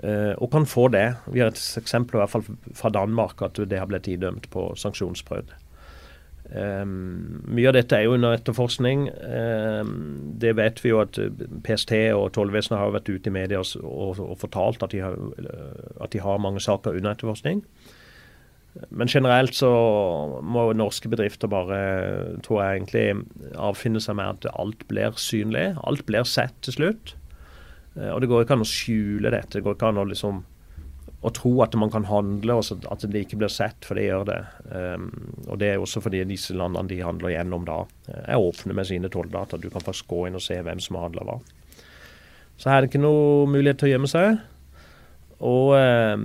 [0.00, 1.06] Uh, og kan få det.
[1.28, 2.46] Vi har et eksempel i hvert fall
[2.76, 5.52] fra Danmark at det har blitt idømt på sanksjonsbrudd.
[6.50, 9.04] Um, mye av dette er jo under etterforskning.
[9.22, 9.92] Um,
[10.42, 11.18] det vet vi jo at
[11.66, 15.14] PST og tollvesenet har vært ute i media og, og, og fortalt at de, har,
[16.02, 17.62] at de, har, mange saker under etterforskning.
[18.90, 19.70] Men generelt så
[20.42, 21.78] må norske bedrifter bare,
[22.46, 23.06] tror jeg egentlig,
[23.58, 25.72] avfinne seg med at alt blir synlig.
[25.86, 27.14] Alt blir sett til slutt.
[27.94, 29.58] Uh, og det går ikke an å skjule dette.
[29.58, 30.42] Det går ikke an å liksom
[31.20, 34.24] å tro at man kan handle, og at det ikke blir sett, for det gjør
[34.30, 34.40] det.
[34.72, 35.10] Um,
[35.46, 37.82] og Det er også fordi disse landene de handler gjennom da,
[38.24, 39.60] er åpne med sine tolldata.
[39.60, 41.36] Du kan faktisk gå inn og se hvem som handla hva.
[42.56, 44.40] Så her er det ikke noe mulighet til å gjemme seg.
[45.40, 46.24] Og um,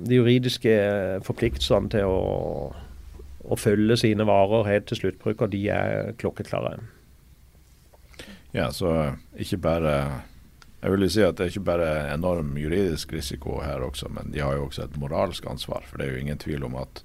[0.00, 0.74] de juridiske
[1.24, 2.72] forpliktelsene til å,
[3.44, 6.78] å, følge sine varer helt til sluttbruker, de er klokkeklare.
[8.52, 9.96] Ja, så ikke bare
[10.82, 14.42] jeg vil si at det er ikke bare enorm juridisk risiko her også, men de
[14.42, 15.84] har jo også et moralsk ansvar.
[15.86, 17.04] For det er jo ingen tvil om at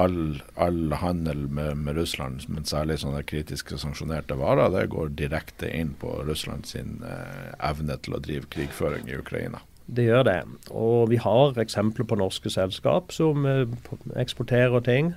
[0.00, 5.68] all, all handel med, med, Russland, men særlig sånne kritiske sanksjonerte varer, det går direkte
[5.68, 9.60] inn på Russland sin eh, evne til å drive krigføring i Ukraina.
[9.84, 10.40] Det gjør det.
[10.72, 13.68] Og vi har eksempler på norske selskap som eh,
[14.16, 15.12] eksporterer ting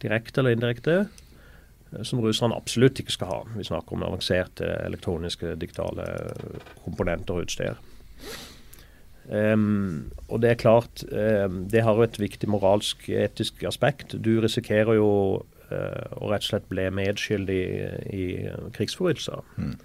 [0.00, 0.94] direkte eller indirekte
[2.06, 3.40] som russerne absolutt ikke skal ha.
[3.56, 6.06] Vi snakker om avanserte elektroniske digitale
[6.84, 7.80] komponenter og utstyr.
[9.30, 14.16] Um, og det er klart, um, det har jo et viktig moralsk, etisk aspekt.
[14.18, 15.10] Du risikerer jo
[15.70, 18.24] uh, å rett og slett bli medskyldig i, i
[18.74, 19.44] krigsforbrytelser.
[19.60, 19.76] Mm.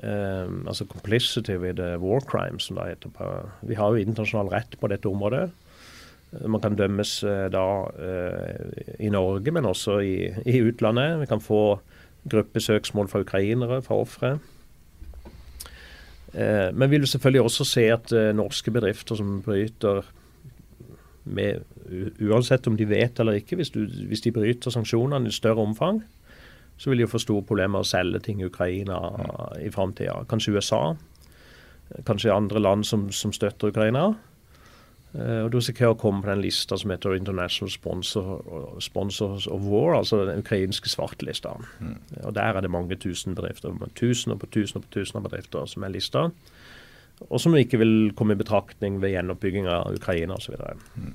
[0.00, 3.12] Um, altså complicity with war crimes, som det heter.
[3.16, 3.30] På.
[3.66, 5.48] Vi har jo internasjonal rett på dette området.
[6.30, 10.14] Man kan dømmes uh, da uh, i Norge, men også i,
[10.46, 11.18] i, utlandet.
[11.24, 11.80] Vi kan få
[12.30, 14.30] gruppesøksmål fra ukrainere, fra ofre.
[16.30, 20.06] Uh, men vi vil selvfølgelig også se at norske bedrifter som bryter
[21.24, 21.66] med,
[22.22, 26.04] Uansett om de vet eller ikke, hvis, du, hvis de bryter sanksjonene i større omfang,
[26.78, 29.00] så vil de jo få store problemer med å selge ting i Ukraina
[29.58, 30.22] i framtida.
[30.30, 30.94] Kanskje USA.
[32.06, 34.12] Kanskje andre land som, som støtter Ukraina.
[35.14, 39.64] Uh, og Du risikerer å komme på den lista som heter International Sponsor, Sponsors of
[39.66, 41.56] War, altså den ukrainske svartelista.
[41.80, 41.96] Mm.
[42.22, 45.82] Og Der er det mange tusen bedrifter, tusen på tusen på tusen av bedrifter som
[45.82, 46.28] er lista.
[47.28, 50.56] Og som ikke vil komme i betraktning ved gjenoppbygging av Ukraina osv.
[50.96, 51.12] Mm.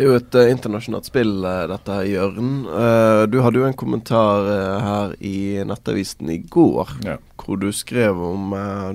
[0.00, 2.52] Det er jo et uh, internasjonalt spill, uh, dette her, Jørn.
[2.64, 4.46] Uh, du hadde jo en kommentar
[4.80, 7.18] her i Nettavisen i går, ja.
[7.42, 8.54] hvor du skrev om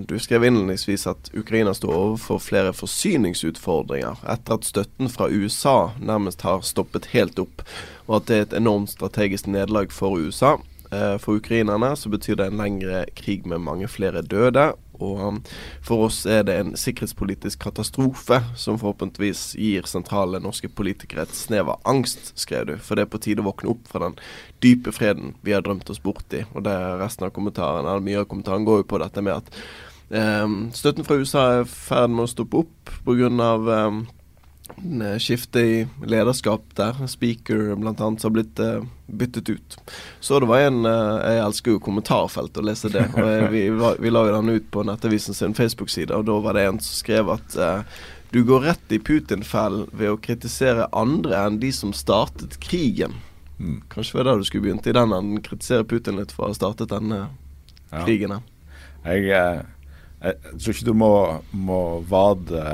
[0.09, 6.41] Du skrev innledningsvis at Ukraina står overfor flere forsyningsutfordringer etter at støtten fra USA nærmest
[6.41, 7.61] har stoppet helt opp,
[8.07, 10.55] og at det er et enormt strategisk nederlag for USA.
[10.89, 15.39] For ukrainerne så betyr det en lengre krig med mange flere døde, og um,
[15.85, 21.71] for oss er det en sikkerhetspolitisk katastrofe som forhåpentligvis gir sentrale norske politikere et snev
[21.73, 22.75] av angst, skrev du.
[22.81, 24.19] For det er på tide å våkne opp fra den
[24.65, 26.45] dype freden vi har drømt oss bort i.
[26.53, 29.55] Og det resten av kommentaren, eller mye av kommentaren går jo på dette med at
[30.11, 33.31] eh, støtten fra USA er i ferd med å stoppe opp pga.
[33.31, 34.24] Um, Eh,
[35.19, 37.07] skifte i lederskap der.
[37.07, 37.93] Speaker bl.a.
[37.99, 39.77] har blitt uh, byttet ut.
[40.19, 43.05] Så det var en uh, Jeg elsker jo kommentarfelt å lese det.
[43.13, 43.63] og jeg, vi,
[44.03, 46.99] vi, la jo den ut på Nettavisen sin Facebook-side, og da var det en som
[46.99, 48.03] skrev at uh,
[48.33, 53.13] du går rett i Putin-fellen ved å kritisere andre enn de som startet krigen.
[53.59, 53.79] Mm.
[53.89, 55.43] Kanskje var det du skulle begynt i den enden.
[55.45, 57.21] Kritisere Putin litt for å ha startet denne
[57.91, 58.01] ja.
[58.03, 58.35] krigen.
[59.05, 59.61] Jeg, jeg,
[60.19, 61.11] jeg, tror ikke du må,
[61.53, 62.65] må vade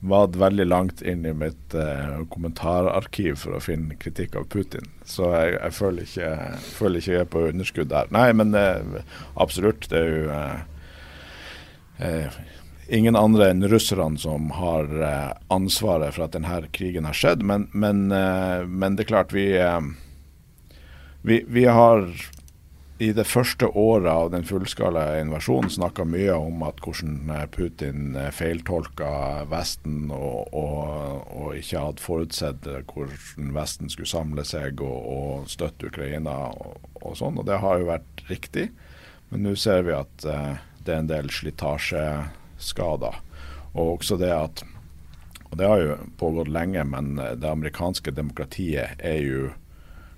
[0.00, 4.88] vade veldig langt inn i mitt uh, kommentararkiv for å finne kritikk av Putin.
[5.04, 6.30] Så jeg, jeg føler, ikke,
[6.78, 8.08] føler ikke jeg er på underskudd der.
[8.14, 9.02] Nei, men uh,
[9.36, 9.90] absolutt.
[9.92, 10.38] Det er jo
[12.00, 12.40] uh,
[12.88, 14.88] ingen andre enn russerne som har
[15.52, 17.44] ansvaret for at denne krigen har skjedd.
[17.46, 19.52] Men, men, men det er klart, vi,
[21.22, 22.08] vi, vi har
[23.00, 28.16] i det første året av den fullskala invasjonen snakka mye om at hvordan eh, Putin
[28.18, 29.12] eh, feiltolka
[29.48, 35.48] Vesten og, og, og, ikke hadde forutsett eh, hvordan Vesten skulle samle seg og, og
[35.48, 37.40] støtte Ukraina og, sånn.
[37.40, 38.68] Og det har jo vært riktig.
[39.30, 43.16] Men nå ser vi at eh, det er en del slitasjeskader.
[43.72, 44.66] Og også det at
[45.50, 49.48] Og det har jo pågått lenge, men det amerikanske demokratiet er jo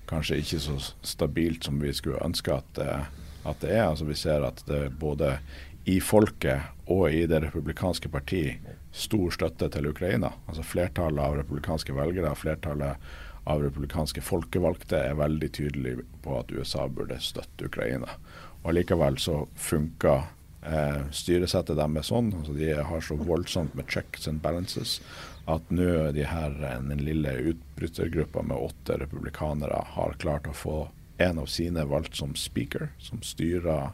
[0.09, 3.05] kanskje ikke så stabilt som vi skulle ønske at, eh,
[3.43, 3.87] at det er.
[3.89, 5.37] Altså Vi ser at det både
[5.85, 8.43] i folket og i det republikanske parti
[8.91, 10.31] stor støtte til Ukraina.
[10.47, 12.95] Altså Flertallet av republikanske velgere, flertallet
[13.43, 18.15] av republikanske folkevalgte er veldig tydelige på at USA burde støtte Ukraina.
[18.63, 20.29] Og Likevel så funker
[20.63, 22.31] eh, styresettet deres sånn.
[22.37, 25.01] altså De har så voldsomt med checks and balances
[25.45, 26.55] at nå de her,
[26.89, 30.77] den lille utbrytergruppa med åtte republikanere har klart å få
[31.17, 33.91] en av sine valgt som speaker, som styrer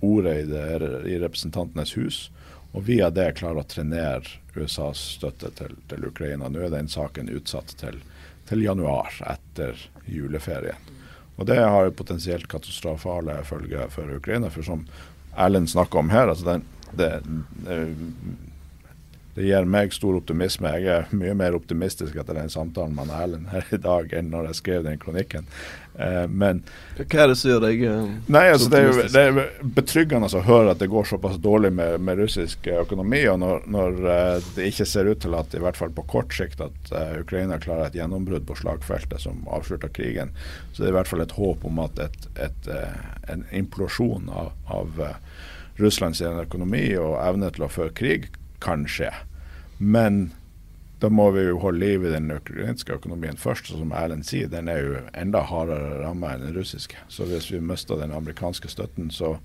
[0.00, 2.30] ordet i, det, i Representantenes hus.
[2.72, 6.48] Og via det klarer å trenere USAs støtte til, til, Ukraina.
[6.48, 8.00] Nå er den saken utsatt til,
[8.48, 10.96] til, januar, etter juleferien.
[11.38, 14.50] Og Det har jo potensielt katastrofale følger for Ukraina.
[14.50, 14.84] For som
[15.38, 16.64] Erlend snakker om her, altså den,
[16.98, 17.12] det,
[17.62, 17.78] det,
[19.38, 20.70] det gir meg stor optimisme.
[20.82, 24.48] Jeg er mye mer optimistisk etter den samtalen med Erlend her i dag enn når
[24.48, 25.46] jeg skrev den kronikken.
[25.94, 26.64] Eh, men
[26.98, 30.42] Hva er det som gjør deg uh, nei, altså, det, er det er betryggende å
[30.46, 34.00] høre at det går såpass dårlig med, med russisk økonomi, og når, når
[34.56, 37.92] det ikke ser ut til at i hvert fall på kort sikt at Ukraina klarer
[37.92, 40.34] et gjennombrudd på slagfeltet som avslutter krigen,
[40.72, 42.72] så det er i hvert fall et håp om at et, et,
[43.30, 45.06] en implosjon av, av
[45.78, 48.30] Russlands økonomi og evne til å føre krig
[48.62, 49.10] kan skje.
[49.78, 50.30] Men
[50.98, 53.70] da må vi jo holde liv i den ukrainske økonomien først.
[53.70, 56.98] og Som Erlend sier, den er jo enda hardere ramma enn den russiske.
[57.08, 59.36] Så hvis vi mister den amerikanske støtten, så,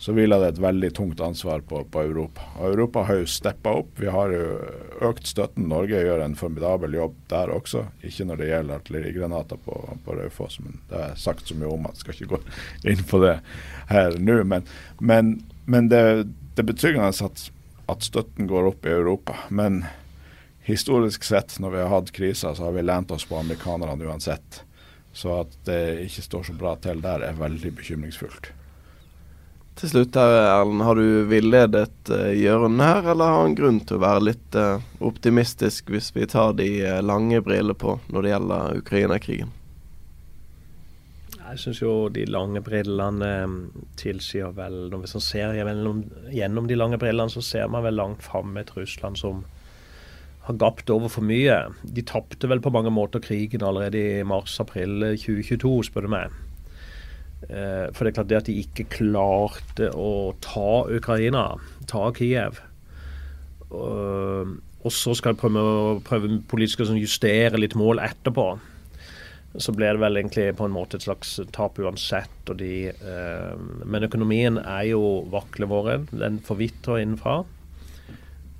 [0.00, 2.46] så hviler det et veldig tungt ansvar på, på, Europa.
[2.56, 3.90] Og Europa har jo steppa opp.
[4.00, 4.46] Vi har jo
[5.10, 5.68] økt støtten.
[5.68, 7.84] Norge gjør en formidabel jobb der også.
[8.00, 11.90] Ikke når det gjelder artillerigranater på, på Raufoss, men det er sagt så mye om
[11.90, 12.40] at skal ikke gå
[12.94, 13.36] inn på det
[13.92, 14.40] her nå.
[14.48, 14.64] Men,
[14.96, 15.36] men,
[15.68, 16.02] men det,
[16.56, 17.50] det er betryggende at
[17.86, 19.36] at støtten går opp i Europa.
[19.48, 19.84] Men
[20.66, 24.62] historisk sett, når vi har hatt kriser, så har vi lent oss på amerikanerne uansett.
[25.16, 28.50] Så at det ikke står så bra til der, er veldig bekymringsfullt.
[29.76, 30.80] Til slutt Erlend.
[30.88, 34.80] Har du villedet Jørn Jørund her, eller har han grunn til å være litt uh,
[35.04, 39.52] optimistisk hvis vi tar de uh, lange brillene på når det gjelder Ukraina-krigen?
[41.46, 43.30] Jeg syns jo de lange brillene
[43.98, 46.02] tilsier vel Hvis man ser gjennom,
[46.34, 49.44] gjennom, de lange brillene, så ser man vel langt fram et Russland som
[50.46, 51.56] har gapt over for mye.
[51.82, 56.36] De tapte vel på mange måter krigen allerede i mars-april 2022, spør du meg.
[57.50, 61.48] Eh, for det er klart det at de ikke klarte å ta Ukraina,
[61.90, 62.62] ta Kiev
[64.86, 68.46] og så skal de prøve, prøve politisk å justere litt mål etterpå.
[69.62, 72.52] Så ble det vel egentlig på en måte et slags tap uansett.
[72.60, 75.02] De, eh, men økonomien er jo
[75.32, 76.08] vaklevåren.
[76.12, 77.42] Den forvitrer innenfra.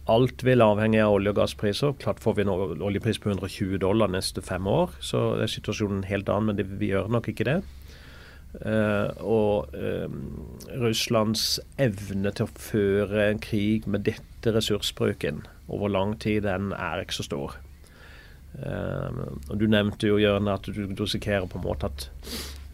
[0.07, 1.97] Alt vil avhenge av olje- og gasspriser.
[1.99, 2.53] Klart får vi en
[2.87, 6.93] oljepris på 120 dollar neste fem år, så er situasjonen helt annen, men det, vi
[6.93, 7.59] gjør nok ikke det.
[8.57, 10.07] Uh, og uh,
[10.81, 17.03] Russlands evne til å føre en krig med dette ressursbruken over lang tid, den er
[17.03, 17.59] ikke så stor.
[18.57, 22.09] Uh, og Du nevnte jo Jørgen, at du, risikerer på en måte at,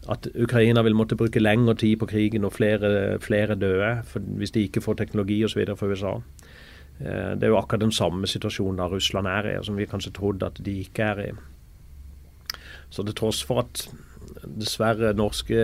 [0.09, 3.97] at Ukraina vil måtte bruke lengre tid på krigen og flere, flere døde
[4.39, 5.65] hvis de ikke får teknologi osv.
[5.75, 6.13] fra USA.
[6.99, 10.45] Det er jo akkurat den samme situasjonen da Russland er i, som vi kanskje trodde
[10.45, 11.29] at de ikke er i.
[12.93, 13.87] Så til tross for at
[14.59, 15.57] dessverre norske,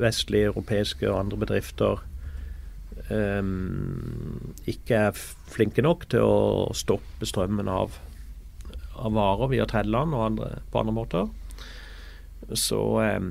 [0.00, 2.02] vestlige, europeiske og andre bedrifter
[3.10, 5.20] um, ikke er
[5.50, 7.96] flinke nok til å stoppe strømmen av,
[9.00, 11.30] av varer via tredjeland og andre, på andre måter,
[12.56, 12.80] så
[13.20, 13.30] um,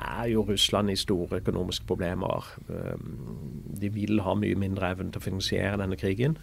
[0.00, 2.46] er jo Russland i store økonomiske problemer.
[2.68, 3.36] Um,
[3.80, 6.38] de vil ha mye mindre evne til å finansiere denne krigen.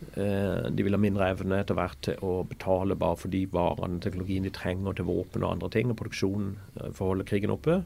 [0.00, 3.98] Eh, de vil ha mindre evne etter hvert til å betale bare for de varene
[3.98, 7.26] og teknologien de trenger til våpen og andre ting, og produksjonen eh, for å holde
[7.28, 7.82] krigen oppe.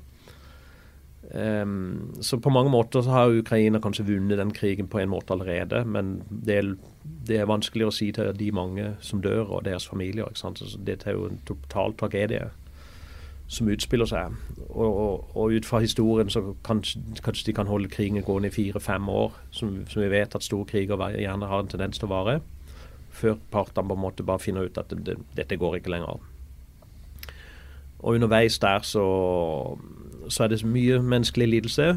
[1.33, 5.33] Um, så på mange måter så har Ukraina kanskje vunnet den krigen på en måte
[5.33, 6.75] allerede, men det er,
[7.27, 10.29] det er vanskeligere å si til de mange som dør og deres familier.
[10.29, 10.61] ikke sant?
[10.61, 12.51] Så dette er jo en total tragedie
[13.47, 14.37] som utspiller seg.
[14.71, 18.55] Og, og, og, ut fra historien så kanskje, kanskje de kan holde krigen gående i
[18.55, 22.15] fire-fem år, som, som, vi vet at store kriger gjerne har en tendens til å
[22.15, 22.39] vare,
[23.15, 26.23] før partene på en måte bare finner ut at det, det, dette går ikke lenger.
[28.05, 29.05] Og underveis der så,
[30.29, 31.95] så er det mye menneskelig lidelse.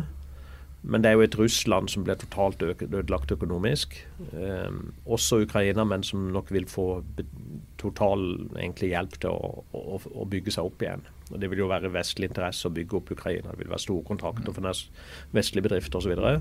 [0.87, 3.97] Men det er jo et Russland som blir totalt ødelagt økonomisk.
[4.33, 4.71] Eh,
[5.05, 7.03] også Ukraina, men som nok vil få
[7.77, 11.03] total egentlig, hjelp til å, å, å, bygge seg opp igjen.
[11.31, 13.51] Og Det vil jo være vestlig interesse å bygge opp Ukraina.
[13.51, 14.83] Det vil være store kontrakter for
[15.35, 16.07] vestlige bedrifter osv.
[16.07, 16.39] Så, videre.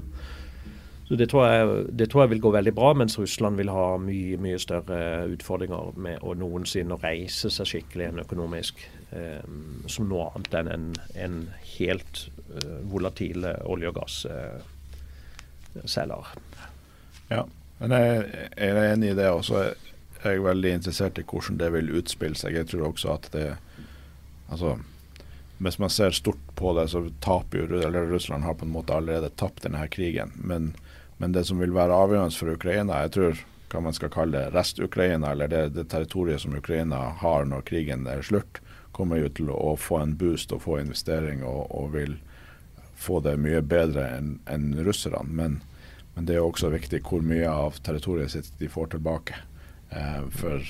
[1.09, 3.97] så det tror, jeg, det tror, jeg, vil gå veldig bra, mens Russland vil ha
[3.99, 5.01] mye mye større
[5.33, 8.85] utfordringer med å noensinne reise seg skikkelig enn økonomisk
[9.87, 11.37] som noe annet enn en, en
[11.77, 13.95] helt volatil volatile olje- og
[15.77, 16.27] gasselger.
[17.29, 17.43] Ja,
[17.79, 18.25] men jeg,
[18.57, 19.31] jeg, er enig i det.
[19.31, 19.55] også.
[20.23, 22.57] Jeg er veldig interessert i hvordan det vil utspille seg.
[22.59, 23.49] Jeg tror også at det
[24.47, 24.77] Altså,
[25.59, 28.95] hvis man ser stort på det, så taper jo eller Russland har på en måte
[28.95, 30.31] allerede tapt denne her krigen.
[30.37, 30.75] Men,
[31.19, 33.41] men det som vil være avgjørende for Ukraina, jeg tror
[33.73, 38.07] hva man skal kalle det, rest-Ukraina, eller det, det, territoriet som Ukraina har når krigen
[38.07, 38.61] er slutt,
[38.97, 42.17] kommer jo til å få en boost og få investering og, og vil
[42.97, 45.23] få det mye bedre enn en russerne.
[45.29, 45.61] Men,
[46.15, 49.37] men, det er også viktig hvor mye av territoriet sitt de får tilbake.
[49.91, 50.65] Eh, for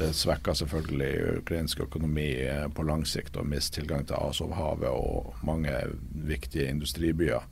[0.00, 5.34] det svekker selvfølgelig ukrainsk økonomi eh, på lang sikt å miste tilgang til Azovhavet og
[5.44, 5.74] mange
[6.12, 7.44] viktige industribyer.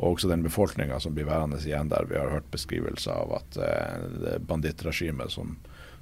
[0.00, 2.08] Og også den befolkninga som blir værende igjen der.
[2.10, 5.54] Vi har hørt beskrivelser av at eh, bandittregimet som,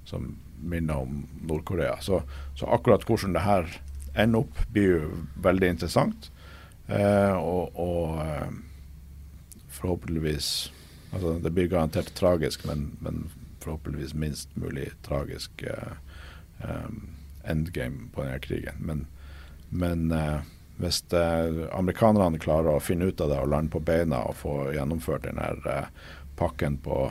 [0.08, 0.32] som
[0.62, 1.96] minner om Nord-Korea.
[2.00, 2.22] Så,
[2.54, 3.80] så, akkurat hvordan det her
[4.14, 5.10] ender opp, blir jo
[5.42, 6.30] veldig interessant.
[6.90, 8.50] Eh, og, og eh,
[9.70, 10.72] forhåpentligvis
[11.12, 13.24] altså Det blir garantert tragisk, men, men
[13.60, 15.96] forhåpentligvis minst mulig tragisk eh,
[16.62, 17.08] um,
[17.42, 18.78] endgame på denne krigen.
[18.78, 19.06] Men,
[19.68, 20.38] men uh,
[20.78, 21.02] hvis
[21.74, 25.80] amerikanerne klarer å finne ut av det og lande på beina og få gjennomført denne
[26.38, 27.08] pakken på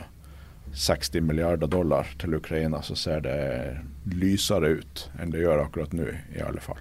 [0.74, 3.40] 60 milliarder dollar til Ukraina, så ser det
[4.10, 6.06] lysere ut enn det gjør akkurat nå,
[6.36, 6.78] i alle fall.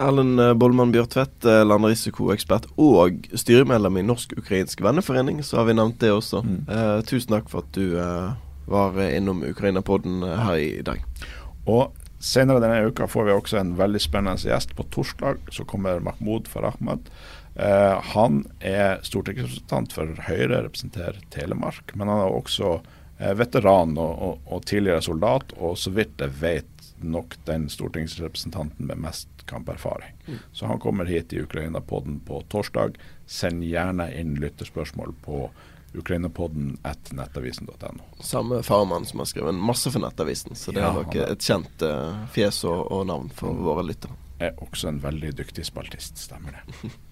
[0.00, 6.00] Erlend eh, Bollmann Bjørtvedt, eh, landrisikoekspert og styremedlem i Norsk-ukrainsk venneforening, så har vi nevnt
[6.00, 6.40] det også.
[6.46, 6.60] Mm.
[6.68, 8.30] Eh, tusen takk for at du eh,
[8.70, 11.04] var innom Ukraina-podden eh, her i dag.
[11.68, 14.72] Og senere denne uka får vi også en veldig spennende gjest.
[14.76, 17.12] På torsdag så kommer Mahmoud Farahmad.
[17.54, 21.94] Eh, han er stortingsrepresentant for Høyre, representerer Telemark.
[21.94, 22.80] Men han er også
[23.36, 28.96] veteran og, og, og tidligere soldat, og så vidt jeg vet nok den stortingsrepresentanten med
[28.96, 30.14] mest kamperfaring.
[30.52, 32.96] Så han kommer hit i Ukraina-podden på torsdag.
[33.26, 35.50] Send gjerne inn lytterspørsmål på
[35.94, 38.04] ukrainapodden at nettavisen.no.
[38.20, 41.82] Samme farmann som har skrevet masse for Nettavisen, så det Ja, er nok et kjent
[41.82, 44.14] uh, fjes og, og navn for våre lyttere.
[44.40, 46.92] Er også en veldig dyktig spaltist, stemmer det.